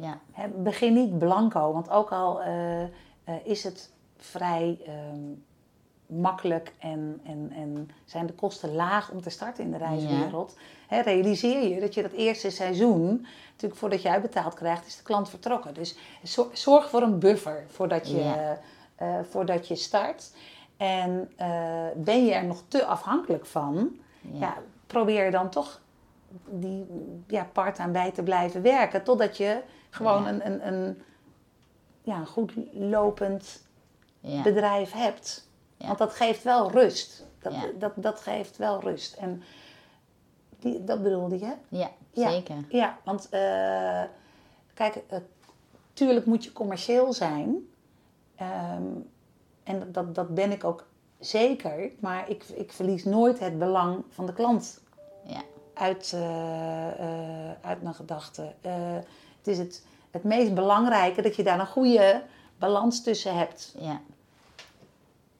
Ja, 0.00 0.18
begin 0.56 0.92
niet 0.94 1.18
blanco, 1.18 1.72
want 1.72 1.90
ook 1.90 2.12
al 2.12 2.42
eh, 2.42 2.82
eh, 2.82 2.88
is 3.44 3.64
het 3.64 3.90
vrij 4.16 4.78
ehm, 4.86 5.20
makkelijk 6.20 6.72
en, 6.78 7.20
en, 7.24 7.52
en 7.54 7.90
zijn 8.04 8.26
de 8.26 8.32
kosten 8.32 8.74
laag 8.74 9.10
om 9.10 9.22
te 9.22 9.30
starten 9.30 9.64
in 9.64 9.70
de 9.70 9.76
reiswereld, 9.76 10.56
realiseer 10.88 11.68
je 11.68 11.80
dat 11.80 11.94
je 11.94 12.02
dat 12.02 12.12
eerste 12.12 12.50
seizoen, 12.50 13.26
natuurlijk 13.52 13.80
voordat 13.80 14.02
je 14.02 14.10
uitbetaald 14.10 14.54
krijgt, 14.54 14.86
is 14.86 14.96
de 14.96 15.02
klant 15.02 15.28
vertrokken. 15.28 15.74
Dus 15.74 15.98
zor- 16.22 16.50
zorg 16.52 16.88
voor 16.90 17.02
een 17.02 17.18
buffer 17.18 17.64
voordat 17.68 18.10
je, 18.10 18.16
Ja. 18.18 18.58
eh, 18.96 19.18
voordat 19.30 19.68
je 19.68 19.74
start. 19.74 20.32
En 20.76 21.32
ben 21.96 22.24
je 22.24 22.32
er 22.32 22.44
nog 22.44 22.62
te 22.68 22.84
afhankelijk 22.84 23.46
van, 23.46 23.96
ja. 24.20 24.56
probeer 24.86 25.30
dan 25.30 25.48
toch 25.50 25.80
die 26.50 26.86
ja, 27.26 27.48
part-time 27.52 27.92
bij 27.92 28.10
te 28.10 28.22
blijven 28.22 28.62
werken. 28.62 29.02
Totdat 29.04 29.36
je 29.36 29.62
gewoon 29.90 30.22
Ja. 30.22 30.28
een, 30.28 30.46
een, 30.46 30.66
een, 30.66 31.02
ja, 32.02 32.16
een 32.18 32.26
goed 32.26 32.52
lopend 32.72 33.66
ja, 34.20 34.42
bedrijf 34.42 34.92
hebt. 34.92 35.48
Ja. 35.76 35.86
Want 35.86 35.98
dat 35.98 36.12
geeft 36.14 36.42
wel 36.42 36.70
rust. 36.70 37.26
Dat, 37.38 37.54
dat, 37.78 37.92
dat 37.96 38.20
geeft 38.20 38.56
wel 38.56 38.80
rust. 38.80 39.14
En 39.16 39.42
die, 40.58 40.84
dat 40.84 41.02
bedoelde 41.02 41.38
je? 41.38 41.52
ja, 41.68 41.90
Ja. 42.12 42.30
zeker. 42.30 42.54
Ja, 42.68 42.98
want 43.04 43.28
eh, 43.28 44.02
kijk, 44.74 45.02
eh, 45.08 45.18
tuurlijk 45.92 46.26
moet 46.26 46.44
je 46.44 46.52
commercieel 46.52 47.12
zijn. 47.12 47.68
Ehm, 48.36 48.82
en 49.62 49.92
dat- 49.92 50.14
dat, 50.14 50.34
ben 50.34 50.50
ik 50.52 50.64
ook 50.64 50.86
zeker. 51.18 51.90
Maar 52.00 52.28
ik, 52.30 52.44
ik 52.44 52.72
verlies 52.72 53.04
nooit 53.04 53.38
het 53.38 53.58
belang 53.58 54.04
van 54.08 54.26
de 54.26 54.32
klant 54.32 54.80
Ja, 55.24 55.42
uit, 55.74 56.12
eh, 56.14 57.50
uit 57.60 57.82
mijn 57.82 57.94
gedachten. 57.94 58.54
Het 59.38 59.46
is 59.46 59.58
het, 59.58 59.84
het 60.10 60.24
meest 60.24 60.54
belangrijke 60.54 61.22
dat 61.22 61.36
je 61.36 61.42
daar 61.42 61.60
een 61.60 61.66
goede 61.66 62.22
balans 62.58 63.02
tussen 63.02 63.36
hebt. 63.36 63.74
ja, 63.78 64.00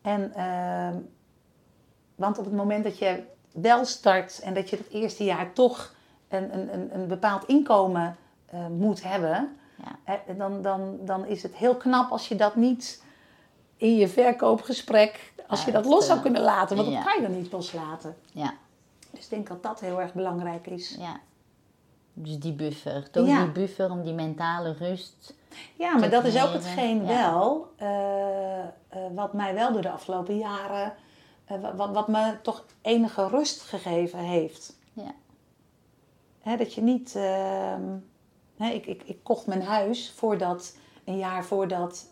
En, 0.02 0.34
ehm, 0.34 0.96
want 2.14 2.38
op 2.38 2.44
het 2.44 2.54
moment 2.54 2.84
dat 2.84 2.98
je 2.98 3.22
wel 3.52 3.84
start 3.84 4.40
en 4.40 4.54
dat 4.54 4.70
je 4.70 4.76
het 4.76 4.88
eerste 4.88 5.24
jaar 5.24 5.52
toch 5.52 5.94
een, 6.28 6.58
een, 6.58 6.94
een, 6.94 7.06
bepaald 7.06 7.44
inkomen 7.44 8.16
eh, 8.46 8.66
moet 8.66 9.02
hebben, 9.02 9.56
ja, 10.06 10.20
dan, 10.36 10.62
dan, 10.62 10.98
dan 11.00 11.26
is 11.26 11.42
het 11.42 11.54
heel 11.54 11.76
knap 11.76 12.10
als 12.10 12.28
je 12.28 12.36
dat 12.36 12.56
niet 12.56 13.02
in 13.76 13.96
je 13.96 14.08
verkoopgesprek, 14.08 15.32
als 15.46 15.64
je 15.64 15.72
dat 15.72 15.84
los 15.84 16.04
zou 16.06 16.16
eh, 16.16 16.24
kunnen 16.24 16.42
laten, 16.42 16.76
want 16.76 16.88
ja. 16.88 16.94
dat 16.94 17.04
kan 17.04 17.22
je 17.22 17.28
dan 17.28 17.36
niet 17.36 17.52
loslaten. 17.52 18.16
ja, 18.32 18.54
Dus 19.10 19.24
ik 19.24 19.30
denk 19.30 19.48
dat 19.48 19.62
dat 19.62 19.80
heel 19.80 20.00
erg 20.00 20.14
belangrijk 20.14 20.66
is. 20.66 20.96
ja. 20.98 21.20
Dus 22.20 22.38
die 22.38 22.52
buffer, 22.52 23.10
toch 23.10 23.26
Ja. 23.26 23.42
die 23.42 23.52
buffer 23.52 23.90
om 23.90 24.02
die 24.02 24.12
mentale 24.14 24.72
rust. 24.72 25.34
Ja, 25.76 25.96
maar 25.98 26.10
dat 26.10 26.24
is 26.24 26.42
ook 26.42 26.52
hetgeen 26.52 27.04
Ja. 27.06 27.06
wel, 27.32 27.72
eh, 27.76 28.58
eh, 28.62 28.68
wat 29.14 29.32
mij 29.32 29.54
wel 29.54 29.72
door 29.72 29.82
de 29.82 29.90
afgelopen 29.90 30.36
jaren 30.38 30.92
eh, 31.44 31.60
wa- 31.60 31.74
wat, 31.74 31.90
wat 31.92 32.08
me 32.08 32.36
toch 32.42 32.64
enige 32.82 33.28
rust 33.28 33.60
gegeven 33.62 34.18
heeft. 34.18 34.76
Ja. 34.92 35.14
Hè, 36.40 36.56
dat 36.56 36.74
je 36.74 36.80
niet. 36.82 37.14
ehm, 37.16 37.82
hè, 38.56 38.68
ik, 38.70 38.86
ik, 38.86 39.02
ik 39.02 39.18
kocht 39.24 39.46
mijn 39.46 39.62
huis 39.62 40.12
voordat, 40.16 40.76
een 41.04 41.16
jaar 41.18 41.44
voordat 41.44 42.06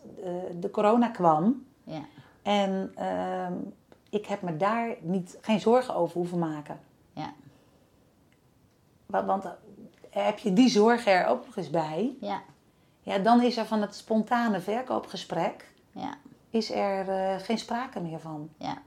de 0.59 0.69
corona 0.71 1.07
kwam. 1.09 1.65
Ja. 1.83 2.01
En 2.41 2.91
ehm, 2.95 3.53
ik 4.09 4.25
heb 4.25 4.41
me 4.41 4.57
daar 4.57 4.95
niet, 5.01 5.37
geen 5.41 5.59
zorgen 5.59 5.95
over 5.95 6.17
hoeven 6.17 6.39
maken. 6.39 6.79
Ja. 7.13 7.33
Want, 9.05 9.25
want 9.25 9.45
heb 10.25 10.39
je 10.39 10.53
die 10.53 10.69
zorgen 10.69 11.11
er 11.11 11.25
ook 11.27 11.45
nog 11.45 11.55
eens 11.57 11.69
bij, 11.69 12.15
Ja. 12.21 12.41
ja, 13.01 13.17
dan 13.17 13.41
is 13.41 13.57
er 13.57 13.65
van 13.65 13.81
het 13.81 13.95
spontane 13.95 14.59
verkoopgesprek 14.59 15.71
Ja. 15.91 16.13
is 16.49 16.71
er 16.71 17.09
eh, 17.09 17.39
geen 17.39 17.57
sprake 17.57 17.99
meer 17.99 18.19
van. 18.19 18.49
Ja. 18.57 18.77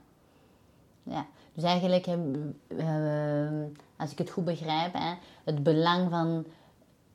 ja. 1.03 1.25
Dus 1.53 1.63
eigenlijk, 1.63 2.05
hebben 2.05 2.55
we, 2.67 2.75
eh, 2.77 3.79
als 4.01 4.11
ik 4.11 4.17
het 4.17 4.29
goed 4.29 4.45
begrijp, 4.45 4.93
hè, 4.93 5.13
het 5.43 5.63
belang 5.63 6.09
van, 6.09 6.45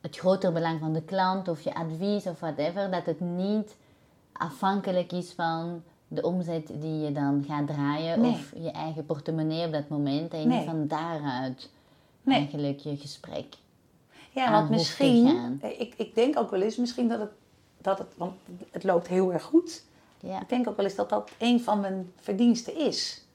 het 0.01 0.17
grotere 0.17 0.51
belang 0.51 0.79
van 0.79 0.93
de 0.93 1.01
klant 1.03 1.47
of 1.47 1.61
je 1.61 1.73
advies 1.75 2.25
of 2.25 2.39
whatever, 2.39 2.91
dat 2.91 3.05
het 3.05 3.19
niet 3.19 3.75
afhankelijk 4.33 5.11
is 5.11 5.31
van 5.31 5.83
de 6.07 6.21
omzet 6.21 6.67
die 6.67 6.99
je 6.99 7.11
dan 7.11 7.43
gaat 7.47 7.67
draaien 7.67 8.21
Nee. 8.21 8.31
of 8.31 8.51
je 8.55 8.71
eigen 8.71 9.05
portemonnee 9.05 9.65
op 9.65 9.71
dat 9.71 9.87
moment 9.89 10.33
en 10.33 10.47
Nee. 10.47 10.65
van 10.65 10.87
daaruit 10.87 11.69
Nee. 12.21 12.37
eigenlijk 12.37 12.79
je 12.79 12.97
gesprek. 12.97 13.55
Ja, 14.37 14.51
want 14.51 14.69
misschien, 14.69 15.59
ik, 15.77 15.93
ik 15.97 16.15
denk 16.15 16.37
ook 16.39 16.51
wel 16.51 16.61
eens 16.61 16.75
misschien 16.77 17.07
dat 17.07 17.19
het, 17.19 17.31
dat 17.81 17.97
het, 17.97 18.07
want 18.17 18.33
het 18.71 18.83
loopt 18.83 19.07
heel 19.07 19.33
erg 19.33 19.43
goed. 19.43 19.83
Ja. 20.19 20.41
Ik 20.41 20.49
denk 20.49 20.67
ook 20.67 20.75
wel 20.75 20.85
eens 20.85 20.95
dat 20.95 21.09
dat 21.09 21.29
een 21.37 21.61
van 21.61 21.79
mijn 21.79 22.11
verdiensten 22.21 22.75
is. 22.77 23.25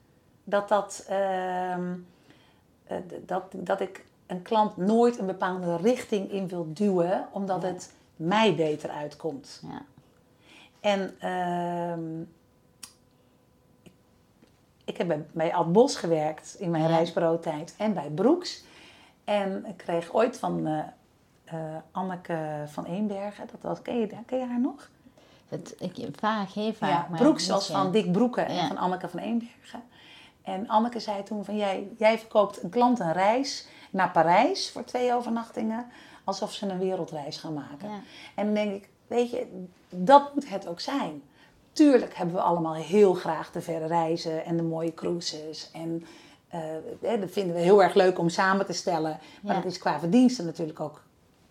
Dat, 0.45 0.69
dat, 0.69 1.05
d- 2.87 3.29
dat, 3.29 3.43
dat 3.55 3.81
ik 3.81 4.05
een 4.27 4.43
klant 4.43 4.77
nooit 4.77 5.19
een 5.19 5.27
bepaalde 5.27 5.77
richting 5.77 6.31
in 6.31 6.49
wil 6.49 6.67
duwen, 6.73 7.27
omdat 7.33 7.63
Ja. 7.63 7.69
het 7.69 7.93
mij 8.17 8.55
beter 8.55 8.91
uitkomt. 8.91 9.63
Ja. 9.69 9.83
En 10.81 11.15
ehm, 11.21 12.21
ik 14.85 14.97
heb 14.97 15.07
bij, 15.09 15.25
bij 15.33 15.55
Ad 15.55 15.73
Bos 15.73 15.97
gewerkt 15.97 16.57
in 16.59 16.71
mijn 16.71 16.87
reisbureautijd 16.87 17.75
en 17.79 17.95
bij 17.95 18.11
Broeks. 18.11 18.65
En 19.25 19.65
ik 19.67 19.77
kreeg 19.77 20.13
ooit 20.13 20.39
van 20.39 20.67
eh, 20.67 20.79
eh, 21.45 21.77
Anneke 21.91 22.65
van 22.67 22.85
Eenbergen, 22.85 23.47
dat 23.51 23.61
was, 23.61 23.83
ken, 23.83 23.99
je, 23.99 24.07
ken 24.27 24.39
je 24.39 24.47
haar 24.47 24.61
nog? 24.61 24.91
Het, 25.49 25.75
ik, 25.79 26.09
vaag, 26.19 26.55
heel 26.55 26.73
ja, 26.81 27.07
maar 27.11 27.21
Broeks 27.21 27.49
was 27.49 27.67
van 27.71 27.93
Dick 27.93 28.13
Broeken 28.13 28.47
en 28.47 28.55
Ja. 28.55 28.67
van 28.67 28.77
Anneke 28.77 29.09
van 29.09 29.21
Eenbergen. 29.21 29.83
En 30.43 30.69
Anneke 30.69 31.01
zei 31.01 31.23
toen 31.23 31.45
van, 31.45 31.57
jij, 31.57 31.89
jij 31.99 32.19
verkoopt 32.19 32.63
een 32.63 32.71
klant 32.71 33.01
een 33.01 33.13
reis 33.13 33.67
naar 33.91 34.11
Parijs 34.11 34.71
voor 34.71 34.85
twee 34.85 35.15
overnachtingen, 35.15 35.87
alsof 36.25 36.53
ze 36.53 36.69
een 36.69 36.79
wereldreis 36.79 37.37
gaan 37.37 37.55
maken. 37.55 37.89
Ja. 37.89 38.01
En 38.35 38.45
dan 38.45 38.55
denk 38.55 38.75
ik, 38.75 38.89
weet 39.07 39.31
je, 39.31 39.67
dat 39.89 40.35
moet 40.35 40.49
het 40.49 40.67
ook 40.67 40.81
zijn. 40.81 41.23
Tuurlijk 41.73 42.15
hebben 42.15 42.35
we 42.35 42.41
allemaal 42.41 42.75
heel 42.75 43.15
graag 43.15 43.51
de 43.51 43.61
verre 43.61 43.87
reizen 43.87 44.45
en 44.45 44.57
de 44.57 44.63
mooie 44.63 44.95
cruises. 44.95 45.71
En 45.73 46.05
eh, 46.53 46.61
hè, 47.01 47.19
dat 47.19 47.31
vinden 47.31 47.55
we 47.55 47.61
heel 47.61 47.83
erg 47.83 47.95
leuk 47.95 48.19
om 48.19 48.29
samen 48.29 48.67
te 48.67 48.73
stellen. 48.73 49.19
Maar 49.43 49.55
dat 49.55 49.65
is 49.65 49.79
qua 49.79 49.99
verdiensten 49.99 50.45
natuurlijk 50.45 50.81
ook 50.81 51.03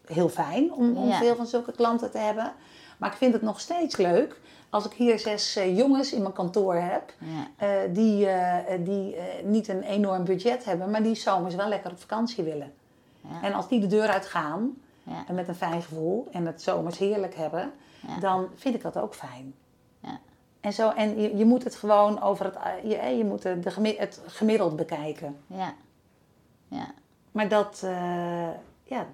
heel 0.06 0.30
fijn 0.30 0.74
om, 0.74 1.12
veel 1.14 1.36
van 1.36 1.46
zulke 1.48 1.72
klanten 1.72 2.12
te 2.12 2.18
hebben. 2.18 2.54
Maar 2.98 3.12
ik 3.12 3.18
vind 3.18 3.34
het 3.34 3.42
nog 3.42 3.60
steeds 3.60 3.98
leuk 3.98 4.40
als 4.70 4.86
ik 4.86 4.92
hier 4.94 5.20
zes 5.20 5.56
eh, 5.56 5.78
jongens 5.78 6.14
in 6.14 6.22
mijn 6.22 6.34
kantoor 6.34 6.76
heb. 6.76 7.14
Ja. 7.18 7.48
eh, 7.68 7.94
die 7.94 8.28
eh, 8.28 8.86
die 8.86 9.16
eh, 9.16 9.44
niet 9.46 9.68
een 9.68 9.82
enorm 9.84 10.24
budget 10.24 10.66
hebben, 10.66 10.90
maar 10.92 11.04
die 11.04 11.16
zomers 11.16 11.56
wel 11.56 11.68
lekker 11.68 11.92
op 11.92 12.00
vakantie 12.00 12.44
willen. 12.44 12.74
Ja. 13.22 13.42
En 13.48 13.54
als 13.54 13.68
die 13.68 13.80
de 13.80 13.88
deur 13.88 14.08
uitgaan 14.08 14.74
Ja. 15.04 15.24
en 15.28 15.36
met 15.36 15.48
een 15.48 15.56
fijn 15.56 15.82
gevoel 15.82 16.28
en 16.32 16.46
het 16.46 16.62
zomers 16.62 16.98
heerlijk 16.98 17.36
hebben, 17.36 17.72
dan 18.20 18.48
vind 18.56 18.76
ik 18.76 18.82
dat 18.82 18.98
ook 18.98 19.16
fijn. 19.16 19.54
En, 20.62 20.74
zo, 20.74 20.90
en 20.90 21.22
je, 21.22 21.38
je 21.38 21.46
moet 21.46 21.64
het 21.64 21.76
gewoon 21.76 22.22
over 22.22 22.46
het, 22.46 22.56
eh, 22.56 22.92
je, 22.92 23.18
je 23.18 23.26
moet 23.26 23.42
de, 23.42 23.96
het 23.98 24.22
gemiddeld 24.26 24.76
bekijken. 24.76 25.40
Ja. 25.48 25.74
Ja. 26.68 26.88
Maar 27.32 27.48
dat, 27.48 27.82
eh, 27.84 28.50
ja, 28.84 29.06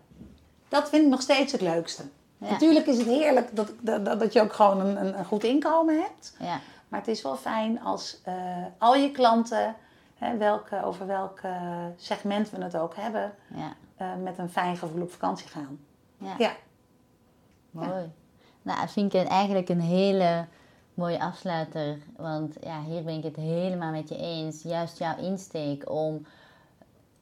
dat 0.68 0.90
vind 0.90 1.04
ik 1.04 1.10
nog 1.10 1.22
steeds 1.22 1.52
het 1.52 1.62
leukste. 1.62 2.04
Ja. 2.38 2.50
Natuurlijk 2.50 2.86
is 2.86 2.98
het 2.98 3.08
heerlijk 3.08 3.56
dat, 3.56 3.72
dat, 3.82 4.20
dat 4.20 4.34
je 4.34 4.42
ook 4.42 4.54
gewoon 4.54 4.80
een, 4.80 5.18
een, 5.18 5.26
goed 5.26 5.44
inkomen 5.44 6.02
hebt. 6.02 6.36
Ja. 6.40 6.60
Maar 6.88 7.00
het 7.00 7.10
is 7.10 7.22
wel 7.22 7.36
fijn 7.36 7.82
als 7.82 8.22
eh, 8.24 8.36
al 8.78 8.96
je 8.96 9.12
klanten, 9.12 9.76
hè, 10.16 10.38
welke, 10.38 10.84
over 10.84 11.08
welk 11.08 11.40
segment 11.98 12.50
we 12.50 12.64
het 12.64 12.78
ook 12.78 12.96
hebben, 12.96 13.34
Ja. 13.48 14.16
met 14.16 14.38
een 14.38 14.50
fijn 14.50 14.78
gevoel 14.78 15.02
op 15.02 15.12
vakantie 15.12 15.48
gaan. 15.48 15.80
Ja. 16.18 16.36
Ja, 16.38 16.52
Mooi. 17.72 18.12
Nou, 18.62 18.88
vind 18.88 19.14
ik 19.14 19.28
eigenlijk 19.28 19.70
een 19.70 19.82
hele 19.82 20.48
mooie 20.98 21.20
afsluiter. 21.20 21.98
Want 22.16 22.56
ja, 22.62 22.84
hier 22.84 23.04
ben 23.04 23.18
ik 23.18 23.24
het 23.24 23.36
helemaal 23.36 23.92
met 23.92 24.10
je 24.10 24.18
eens. 24.18 24.62
Juist 24.62 24.98
jouw 24.98 25.18
insteek 25.18 25.92
om 25.92 26.26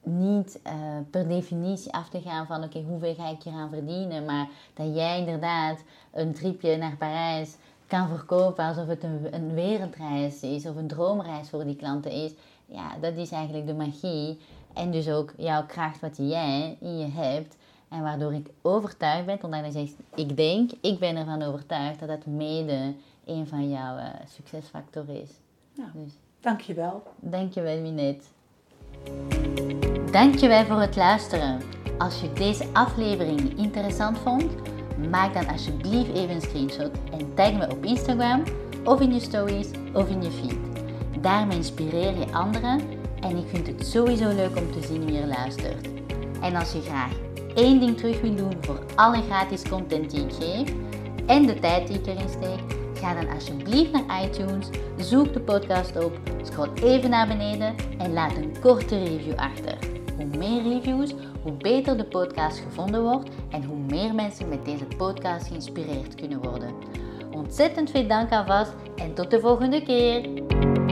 niet 0.03 0.59
eh, 0.63 0.73
per 1.09 1.27
definitie 1.27 1.93
af 1.93 2.09
te 2.09 2.21
gaan 2.21 2.45
van 2.45 2.63
oké, 2.63 2.79
hoeveel 2.87 3.15
ga 3.15 3.29
ik 3.29 3.43
hier 3.43 3.53
aan 3.53 3.69
verdienen. 3.69 4.25
Maar 4.25 4.47
dat 4.73 4.95
jij 4.95 5.19
inderdaad 5.19 5.83
een 6.11 6.33
tripje 6.33 6.77
naar 6.77 6.95
Parijs 6.97 7.55
kan 7.87 8.07
verkopen 8.07 8.65
alsof 8.65 8.87
het 8.87 9.03
een, 9.03 9.27
een 9.31 9.53
wereldreis 9.53 10.41
is 10.41 10.65
of 10.65 10.75
een 10.75 10.87
droomreis 10.87 11.49
voor 11.49 11.63
die 11.63 11.75
klanten 11.75 12.11
is. 12.11 12.33
Ja, 12.65 12.97
dat 13.01 13.15
is 13.15 13.31
eigenlijk 13.31 13.67
de 13.67 13.73
magie. 13.73 14.39
En 14.73 14.91
dus 14.91 15.09
ook 15.09 15.33
jouw 15.37 15.65
kracht 15.65 15.99
wat 15.99 16.17
jij 16.17 16.77
in 16.79 16.97
je 16.97 17.07
hebt. 17.07 17.55
En 17.89 18.01
waardoor 18.01 18.33
ik 18.33 18.49
overtuigd 18.61 19.25
ben, 19.25 19.43
omdat 19.43 19.65
je 19.65 19.71
zegt, 19.71 19.93
ik 20.15 20.37
denk, 20.37 20.71
ik 20.81 20.99
ben 20.99 21.15
ervan 21.15 21.41
overtuigd 21.41 21.99
dat 21.99 22.07
dat 22.07 22.25
mede 22.25 22.93
een 23.25 23.47
van 23.47 23.69
jouw 23.69 23.97
eh, 23.97 24.09
succesfactoren 24.27 25.21
is. 25.21 25.29
Ja. 25.73 25.91
Dus 25.93 26.13
dankjewel. 26.39 27.03
dankjewel 27.19 27.81
Minette. 27.81 28.25
Dankjewel 30.11 30.65
voor 30.65 30.81
het 30.81 30.95
luisteren. 30.95 31.61
Als 31.97 32.21
je 32.21 32.33
deze 32.33 32.65
aflevering 32.73 33.57
interessant 33.57 34.17
vond, 34.17 34.55
maak 35.09 35.33
dan 35.33 35.47
alsjeblieft 35.47 36.13
even 36.13 36.35
een 36.35 36.41
screenshot 36.41 36.91
en 37.11 37.33
tag 37.33 37.53
me 37.53 37.71
op 37.71 37.85
Instagram 37.85 38.43
of 38.83 39.01
in 39.01 39.13
je 39.13 39.19
stories 39.19 39.67
of 39.93 40.09
in 40.09 40.21
je 40.21 40.31
feed. 40.31 40.57
Daarmee 41.21 41.57
inspireer 41.57 42.17
je 42.19 42.33
anderen 42.33 42.81
en 43.21 43.37
ik 43.37 43.47
vind 43.47 43.67
het 43.67 43.87
sowieso 43.87 44.27
leuk 44.27 44.57
om 44.57 44.71
te 44.71 44.87
zien 44.87 45.05
wie 45.05 45.19
er 45.19 45.27
luistert. 45.27 45.87
En 46.41 46.55
als 46.55 46.71
je 46.71 46.81
graag 46.81 47.11
één 47.55 47.79
ding 47.79 47.97
terug 47.97 48.21
wil 48.21 48.35
doen 48.35 48.57
voor 48.61 48.79
alle 48.95 49.21
gratis 49.21 49.69
content 49.69 50.11
die 50.11 50.25
ik 50.25 50.33
geef 50.33 50.73
en 51.25 51.45
de 51.45 51.59
tijd 51.59 51.87
die 51.87 51.99
ik 51.99 52.07
erin 52.07 52.29
steek, 52.29 52.84
ga 53.05 53.13
dan 53.13 53.33
alsjeblieft 53.33 53.91
naar 53.91 54.23
iTunes, 54.23 54.69
zoek 54.97 55.33
de 55.33 55.39
podcast 55.39 56.03
op, 56.03 56.19
scroll 56.41 56.69
even 56.83 57.09
naar 57.09 57.27
beneden 57.27 57.75
en 57.97 58.13
laat 58.13 58.35
een 58.35 58.55
korte 58.61 59.03
review 59.03 59.35
achter. 59.35 59.77
Hoe 60.15 60.37
meer 60.37 60.63
reviews, 60.63 61.13
hoe 61.41 61.51
beter 61.51 61.97
de 61.97 62.05
podcast 62.05 62.59
gevonden 62.59 63.01
wordt 63.01 63.29
en 63.49 63.63
hoe 63.63 63.77
meer 63.77 64.15
mensen 64.15 64.49
met 64.49 64.65
deze 64.65 64.85
podcast 64.97 65.47
geïnspireerd 65.47 66.15
kunnen 66.15 66.41
worden. 66.41 66.73
Ontzettend 67.31 67.91
veel 67.91 68.07
dank 68.07 68.31
alvast 68.31 68.73
en 68.95 69.13
tot 69.13 69.31
de 69.31 69.39
volgende 69.39 69.83
keer! 69.83 70.84